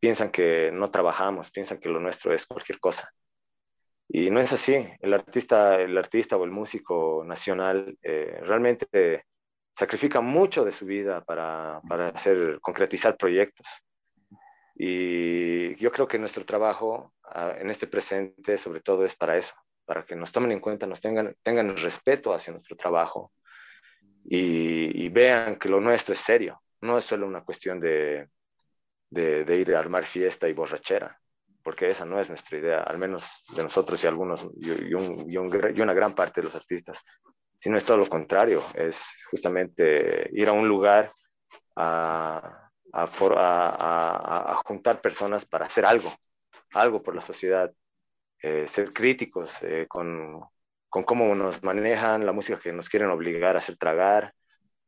piensan 0.00 0.30
que 0.30 0.70
no 0.72 0.90
trabajamos, 0.90 1.50
piensan 1.50 1.78
que 1.78 1.88
lo 1.88 2.00
nuestro 2.00 2.32
es 2.32 2.46
cualquier 2.46 2.78
cosa. 2.80 3.12
Y 4.08 4.30
no 4.30 4.40
es 4.40 4.52
así. 4.52 4.74
El 5.00 5.12
artista, 5.12 5.80
el 5.80 5.96
artista 5.98 6.36
o 6.36 6.44
el 6.44 6.50
músico 6.50 7.22
nacional 7.26 7.98
eh, 8.02 8.40
realmente 8.42 9.24
sacrifica 9.74 10.20
mucho 10.20 10.64
de 10.64 10.72
su 10.72 10.86
vida 10.86 11.22
para, 11.22 11.80
para 11.88 12.08
hacer, 12.08 12.58
concretizar 12.60 13.16
proyectos. 13.16 13.66
Y 14.74 15.74
yo 15.76 15.92
creo 15.92 16.08
que 16.08 16.18
nuestro 16.18 16.44
trabajo 16.44 17.12
ah, 17.24 17.54
en 17.58 17.68
este 17.68 17.86
presente, 17.86 18.56
sobre 18.56 18.80
todo, 18.80 19.04
es 19.04 19.14
para 19.14 19.36
eso, 19.36 19.54
para 19.84 20.04
que 20.04 20.16
nos 20.16 20.32
tomen 20.32 20.52
en 20.52 20.60
cuenta, 20.60 20.86
nos 20.86 21.00
tengan, 21.00 21.36
tengan 21.42 21.76
respeto 21.76 22.32
hacia 22.32 22.52
nuestro 22.52 22.76
trabajo 22.76 23.32
y, 24.24 25.04
y 25.04 25.08
vean 25.10 25.58
que 25.58 25.68
lo 25.68 25.80
nuestro 25.80 26.14
es 26.14 26.20
serio. 26.20 26.62
No 26.80 26.96
es 26.96 27.04
solo 27.04 27.26
una 27.26 27.42
cuestión 27.42 27.80
de, 27.80 28.28
de, 29.10 29.56
ir 29.56 29.74
a 29.74 29.78
armar 29.78 30.04
fiesta 30.04 30.48
y 30.48 30.52
borrachera, 30.52 31.18
porque 31.62 31.86
esa 31.86 32.04
no 32.04 32.20
es 32.20 32.28
nuestra 32.28 32.58
idea, 32.58 32.82
al 32.82 32.98
menos 32.98 33.24
de 33.54 33.62
nosotros 33.62 34.02
y 34.02 34.06
algunos, 34.06 34.46
y, 34.60 34.94
una 34.94 35.94
gran 35.94 36.14
parte 36.14 36.40
de 36.40 36.46
los 36.46 36.54
artistas, 36.54 37.00
sino 37.58 37.76
es 37.76 37.84
todo 37.84 37.96
lo 37.96 38.06
contrario, 38.06 38.62
es 38.74 39.04
justamente 39.30 40.30
ir 40.32 40.48
a 40.48 40.52
un 40.52 40.68
lugar 40.68 41.12
a, 41.76 42.70
a, 42.92 44.60
juntar 44.64 45.00
personas 45.00 45.44
para 45.44 45.66
hacer 45.66 45.84
algo, 45.84 46.12
algo 46.72 47.02
por 47.02 47.14
la 47.14 47.22
sociedad, 47.22 47.72
eh, 48.40 48.66
ser 48.66 48.92
críticos 48.92 49.50
eh, 49.62 49.86
con, 49.88 50.40
con 50.88 51.02
cómo 51.04 51.34
nos 51.34 51.62
manejan 51.62 52.24
la 52.24 52.32
música 52.32 52.58
que 52.58 52.72
nos 52.72 52.88
quieren 52.88 53.10
obligar 53.10 53.56
a 53.56 53.58
hacer 53.58 53.76
tragar, 53.76 54.34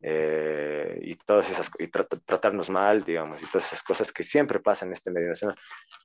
eh, 0.03 0.99
y 1.03 1.15
todas 1.17 1.51
esas 1.51 1.71
y 1.79 1.89
tratarnos 1.89 2.71
mal, 2.71 3.05
digamos, 3.05 3.43
y 3.43 3.47
todas 3.47 3.67
esas 3.67 3.83
cosas 3.83 4.13
que 4.13 4.23
siempre 4.23 4.61
pasan 4.61 4.89
en 4.89 4.93
este 4.95 5.11
medio 5.11 5.29
nacional. 5.29 5.57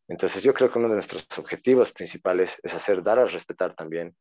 Entonces 0.08 0.43
yo 0.43 0.53
creo 0.53 0.69
que 0.69 0.79
uno 0.79 0.89
de 0.89 0.95
nuestros 0.95 1.25
objetivos 1.38 1.93
principales 1.93 2.60
es 2.63 2.73
hacer 2.73 3.01
dar 3.01 3.19
a 3.19 3.25
respetar 3.25 3.73
también 3.73 4.15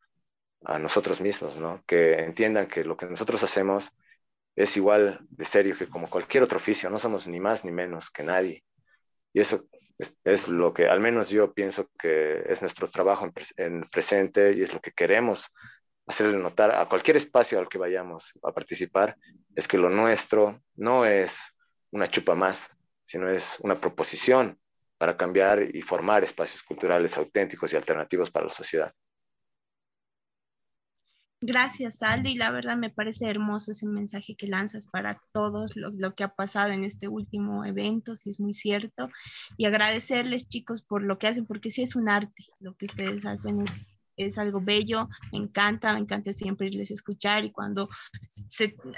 a 0.64 0.78
nosotros 0.78 1.20
mismos, 1.20 1.56
¿no? 1.56 1.82
Que 1.86 2.14
entiendan 2.14 2.68
que 2.68 2.84
lo 2.84 2.96
que 2.96 3.06
nosotros 3.06 3.42
hacemos 3.42 3.90
es 4.56 4.76
igual 4.76 5.18
de 5.28 5.44
serio 5.44 5.76
que 5.76 5.88
como 5.88 6.08
cualquier 6.08 6.44
otro 6.44 6.58
oficio, 6.58 6.88
no 6.88 6.98
somos 6.98 7.26
ni 7.26 7.40
más 7.40 7.64
ni 7.64 7.72
menos 7.72 8.10
que 8.10 8.22
nadie. 8.22 8.64
Y 9.32 9.40
eso 9.40 9.66
es, 10.24 10.48
lo 10.48 10.72
que 10.72 10.86
al 10.88 11.00
menos 11.00 11.30
yo 11.30 11.52
pienso 11.52 11.90
que 11.98 12.44
es 12.46 12.60
nuestro 12.60 12.88
trabajo 12.90 13.26
en, 13.26 13.32
en 13.56 13.90
presente 13.90 14.52
y 14.52 14.62
es 14.62 14.72
lo 14.72 14.80
que 14.80 14.92
queremos 14.92 15.48
hacerle 16.06 16.38
notar 16.38 16.74
a 16.74 16.88
cualquier 16.88 17.16
espacio 17.16 17.58
al 17.58 17.68
que 17.68 17.78
vayamos 17.78 18.32
a 18.42 18.52
participar, 18.52 19.16
es 19.54 19.66
que 19.66 19.78
lo 19.78 19.88
nuestro 19.88 20.60
no 20.76 21.06
es 21.06 21.36
una 21.90 22.10
chupa 22.10 22.34
más, 22.34 22.70
sino 23.04 23.28
es 23.28 23.56
una 23.60 23.80
proposición 23.80 24.58
para 24.98 25.16
cambiar 25.16 25.62
y 25.74 25.82
formar 25.82 26.24
espacios 26.24 26.62
culturales 26.62 27.16
auténticos 27.16 27.72
y 27.72 27.76
alternativos 27.76 28.30
para 28.30 28.46
la 28.46 28.52
sociedad. 28.52 28.92
Gracias, 31.46 32.02
Aldo, 32.02 32.30
y 32.30 32.36
la 32.36 32.50
verdad 32.50 32.74
me 32.78 32.88
parece 32.88 33.28
hermoso 33.28 33.72
ese 33.72 33.86
mensaje 33.86 34.34
que 34.34 34.46
lanzas 34.46 34.86
para 34.86 35.20
todos, 35.32 35.76
lo, 35.76 35.90
lo, 35.90 36.14
que 36.14 36.24
ha 36.24 36.34
pasado 36.34 36.72
en 36.72 36.84
este 36.84 37.06
último 37.06 37.66
evento, 37.66 38.14
si 38.14 38.30
es 38.30 38.40
muy 38.40 38.54
cierto, 38.54 39.10
y 39.58 39.66
agradecerles, 39.66 40.48
chicos, 40.48 40.80
por 40.80 41.02
lo 41.02 41.18
que 41.18 41.26
hacen, 41.26 41.44
porque 41.44 41.70
sí 41.70 41.82
es 41.82 41.96
un 41.96 42.08
arte, 42.08 42.46
lo 42.60 42.74
que 42.76 42.86
ustedes 42.86 43.26
hacen 43.26 43.60
es 43.60 43.93
es 44.16 44.38
algo 44.38 44.60
bello, 44.60 45.08
me 45.32 45.38
encanta, 45.38 45.92
me 45.92 46.00
encanta 46.00 46.32
siempre 46.32 46.68
irles 46.68 46.90
a 46.90 46.94
escuchar 46.94 47.44
y 47.44 47.52
cuando 47.52 47.88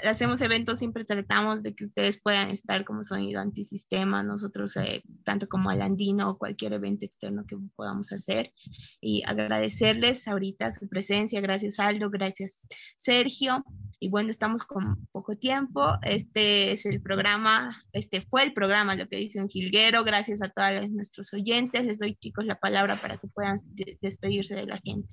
hacemos 0.03 0.41
eventos 0.41 0.79
siempre 0.79 1.05
tratamos 1.05 1.63
de 1.63 1.75
que 1.75 1.85
ustedes 1.85 2.21
puedan 2.21 2.49
estar 2.49 2.85
como 2.85 3.03
sonido 3.03 3.41
antisistema, 3.41 4.23
nosotros 4.23 4.75
eh, 4.77 5.03
tanto 5.23 5.47
como 5.47 5.69
Alandino 5.69 6.29
o 6.29 6.37
cualquier 6.37 6.73
evento 6.73 7.05
externo 7.05 7.45
que 7.47 7.57
podamos 7.75 8.11
hacer 8.11 8.53
y 9.01 9.23
agradecerles 9.25 10.27
ahorita 10.27 10.71
su 10.71 10.87
presencia, 10.87 11.41
gracias 11.41 11.79
Aldo, 11.79 12.09
gracias 12.09 12.67
Sergio 12.95 13.63
y 13.99 14.09
bueno, 14.09 14.29
estamos 14.29 14.63
con 14.63 15.07
poco 15.11 15.35
tiempo, 15.35 15.97
este 16.03 16.71
es 16.71 16.85
el 16.85 17.01
programa, 17.01 17.83
este 17.93 18.21
fue 18.21 18.43
el 18.43 18.53
programa, 18.53 18.95
lo 18.95 19.07
que 19.07 19.17
dice 19.17 19.41
un 19.41 19.49
jilguero, 19.49 20.03
gracias 20.03 20.41
a 20.41 20.49
todos 20.49 20.91
nuestros 20.91 21.33
oyentes, 21.33 21.85
les 21.85 21.99
doy 21.99 22.15
chicos 22.15 22.45
la 22.45 22.59
palabra 22.59 23.01
para 23.01 23.17
que 23.17 23.27
puedan 23.27 23.57
despedirse 24.01 24.55
de 24.55 24.67
la 24.67 24.77
gente. 24.77 25.06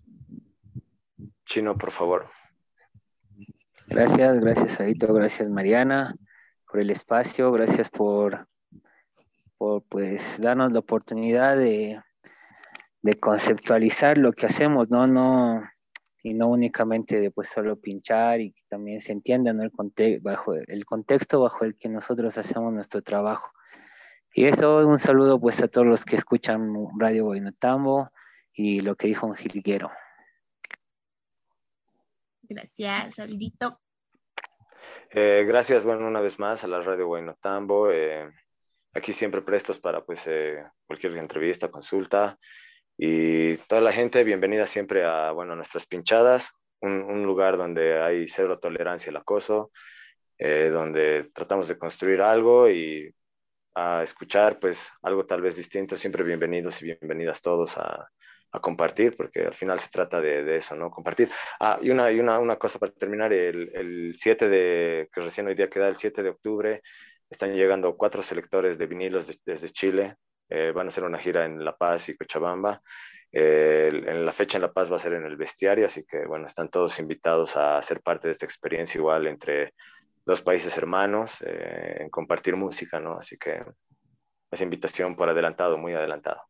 Chino, 1.46 1.76
por 1.76 1.90
favor. 1.90 2.26
Gracias, 3.86 4.40
gracias 4.40 4.80
Aito, 4.80 5.12
gracias 5.12 5.50
Mariana 5.50 6.14
por 6.66 6.80
el 6.80 6.90
espacio, 6.90 7.52
gracias 7.52 7.90
por, 7.90 8.48
por 9.58 9.82
pues 9.84 10.40
darnos 10.40 10.72
la 10.72 10.80
oportunidad 10.80 11.56
de, 11.56 12.00
de 13.02 13.14
conceptualizar 13.20 14.18
lo 14.18 14.32
que 14.32 14.46
hacemos, 14.46 14.90
¿no? 14.90 15.06
No, 15.06 15.62
y 16.24 16.32
no 16.32 16.48
únicamente 16.48 17.20
de 17.20 17.30
pues 17.30 17.48
solo 17.50 17.78
pinchar 17.78 18.40
y 18.40 18.52
que 18.52 18.62
también 18.68 19.02
se 19.02 19.12
entienda 19.12 19.52
¿no? 19.52 19.62
el, 19.62 20.20
bajo, 20.20 20.54
el 20.54 20.84
contexto 20.86 21.42
bajo 21.42 21.66
el 21.66 21.76
que 21.76 21.90
nosotros 21.90 22.38
hacemos 22.38 22.72
nuestro 22.72 23.02
trabajo. 23.02 23.52
Y 24.32 24.46
eso, 24.46 24.78
un 24.88 24.96
saludo 24.96 25.38
pues 25.38 25.62
a 25.62 25.68
todos 25.68 25.86
los 25.86 26.04
que 26.04 26.16
escuchan 26.16 26.72
Radio 26.98 27.26
Boinatambo 27.26 28.10
y 28.54 28.80
lo 28.80 28.96
que 28.96 29.08
dijo 29.08 29.26
un 29.26 29.34
jilguero. 29.34 29.90
Gracias, 32.48 33.18
Aldito. 33.18 33.80
Eh, 35.10 35.44
gracias, 35.46 35.84
bueno, 35.84 36.06
una 36.06 36.20
vez 36.20 36.38
más 36.38 36.64
a 36.64 36.68
la 36.68 36.80
Radio 36.80 37.06
Guaynotambo. 37.06 37.90
Eh, 37.90 38.30
aquí 38.92 39.12
siempre 39.12 39.42
prestos 39.42 39.78
para 39.78 40.04
pues 40.04 40.26
eh, 40.26 40.62
cualquier 40.86 41.16
entrevista, 41.16 41.70
consulta. 41.70 42.38
Y 42.96 43.56
toda 43.58 43.80
la 43.80 43.92
gente, 43.92 44.24
bienvenida 44.24 44.66
siempre 44.66 45.04
a, 45.04 45.32
bueno, 45.32 45.56
nuestras 45.56 45.86
pinchadas, 45.86 46.52
un, 46.80 47.24
lugar 47.24 47.56
donde 47.56 48.00
hay 48.00 48.28
cero 48.28 48.58
tolerancia 48.58 49.10
al 49.10 49.16
acoso, 49.16 49.70
donde 50.38 51.30
tratamos 51.32 51.66
de 51.66 51.78
construir 51.78 52.20
algo 52.20 52.68
y 52.68 53.12
a 53.74 54.02
escuchar 54.02 54.60
pues 54.60 54.92
algo 55.02 55.26
tal 55.26 55.40
vez 55.40 55.56
distinto. 55.56 55.96
Siempre 55.96 56.22
bienvenidos 56.22 56.80
y 56.82 56.86
bienvenidas 56.86 57.40
todos 57.42 57.76
a, 57.78 58.08
a 58.54 58.60
compartir, 58.60 59.16
porque 59.16 59.40
al 59.46 59.54
final 59.54 59.80
se 59.80 59.90
trata 59.90 60.20
de, 60.20 60.44
de, 60.44 60.56
eso, 60.58 60.76
¿no? 60.76 60.90
Compartir. 60.90 61.28
Ah, 61.58 61.78
y 61.82 61.90
una, 61.90 62.12
y 62.12 62.20
una, 62.20 62.38
una 62.38 62.56
cosa 62.56 62.78
para 62.78 62.92
terminar, 62.92 63.32
el, 63.32 63.70
el 63.74 64.14
7 64.16 64.48
de, 64.48 65.08
que 65.12 65.20
recién 65.20 65.48
hoy 65.48 65.54
día 65.54 65.68
queda 65.68 65.88
el 65.88 65.96
7 65.96 66.22
de 66.22 66.28
octubre, 66.28 66.82
están 67.28 67.52
llegando 67.52 67.96
cuatro 67.96 68.22
selectores 68.22 68.78
de 68.78 68.86
vinilos 68.86 69.26
desde 69.44 69.68
Chile, 69.70 70.16
eh, 70.48 70.70
van 70.72 70.86
a 70.86 70.88
hacer 70.90 71.02
una 71.02 71.18
gira 71.18 71.44
en 71.44 71.64
La 71.64 71.76
Paz 71.76 72.08
y 72.08 72.16
Cochabamba. 72.16 72.80
Eh, 73.32 73.90
en 74.06 74.24
la 74.24 74.32
fecha 74.32 74.58
en 74.58 74.62
La 74.62 74.72
Paz 74.72 74.92
va 74.92 74.96
a 74.96 75.00
ser 75.00 75.14
en 75.14 75.24
el 75.26 75.36
bestiario, 75.36 75.86
así 75.86 76.04
que 76.04 76.24
bueno, 76.24 76.46
están 76.46 76.68
todos 76.68 77.00
invitados 77.00 77.56
a 77.56 77.82
ser 77.82 78.00
parte 78.00 78.28
de 78.28 78.32
esta 78.32 78.46
experiencia 78.46 78.98
igual 78.98 79.26
entre 79.26 79.74
dos 80.24 80.42
países 80.42 80.76
hermanos, 80.78 81.42
eh, 81.44 81.96
en 82.00 82.10
compartir 82.10 82.54
música, 82.54 83.00
¿no? 83.00 83.18
Así 83.18 83.36
que 83.36 83.64
esa 84.50 84.62
invitación 84.62 85.16
por 85.16 85.28
adelantado, 85.28 85.76
muy 85.76 85.94
adelantado. 85.94 86.40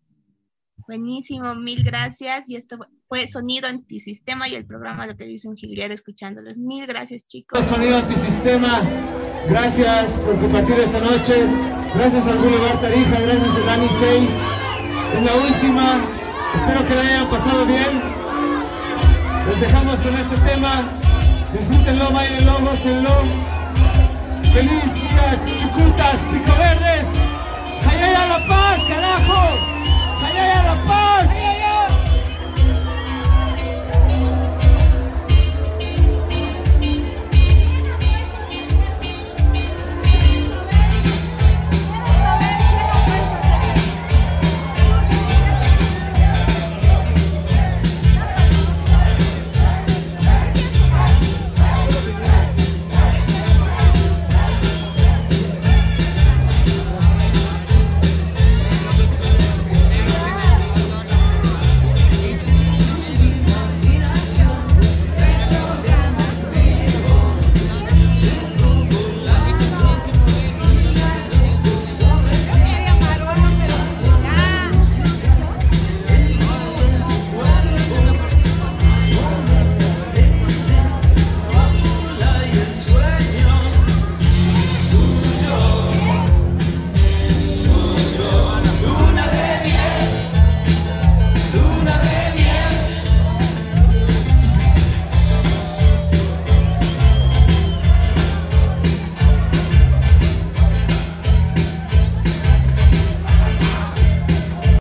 Buenísimo, 0.87 1.55
mil 1.55 1.83
gracias. 1.83 2.49
Y 2.49 2.57
esto 2.57 2.79
fue 3.09 3.27
Sonido 3.27 3.69
Antisistema 3.69 4.49
y 4.49 4.55
el 4.55 4.67
programa 4.67 5.07
Lo 5.07 5.17
que 5.17 5.25
dice 5.25 5.49
un 5.49 5.57
jilguero 5.57 5.95
escuchándoles. 5.95 6.59
Mil 6.59 6.87
gracias, 6.87 7.27
chicos. 7.27 7.65
Sonido 7.65 7.97
Antisistema, 7.97 8.83
gracias 9.49 10.11
por 10.13 10.39
compartir 10.41 10.79
esta 10.81 11.01
noche. 11.01 11.47
Gracias 11.95 12.27
al 12.27 12.39
Boulevard 12.39 12.81
Tarija, 12.81 13.21
gracias 13.21 13.57
a 13.57 13.61
Dani 13.61 13.89
6. 14.01 14.31
Es 15.17 15.23
la 15.23 15.35
última. 15.37 16.01
Espero 16.55 16.87
que 16.87 16.95
la 16.95 17.01
hayan 17.01 17.31
pasado 17.31 17.67
bien. 17.67 18.25
Les 19.49 19.61
dejamos 19.61 20.01
con 20.01 20.15
este 20.17 20.37
tema. 20.39 20.89
Disfrútenlo, 21.53 22.11
bailenlo, 22.11 22.61
gócenlo. 22.61 23.11
Feliz 24.53 24.95
día, 24.95 25.59
chucutas, 25.59 26.21
pico 26.33 26.57
verdes. 26.59 27.07
¡Allá 27.87 28.29
la 28.29 28.47
paz, 28.49 28.81
carajo! 28.89 29.84
querer 30.45 30.69
aí, 30.69 30.87
paz. 30.87 31.64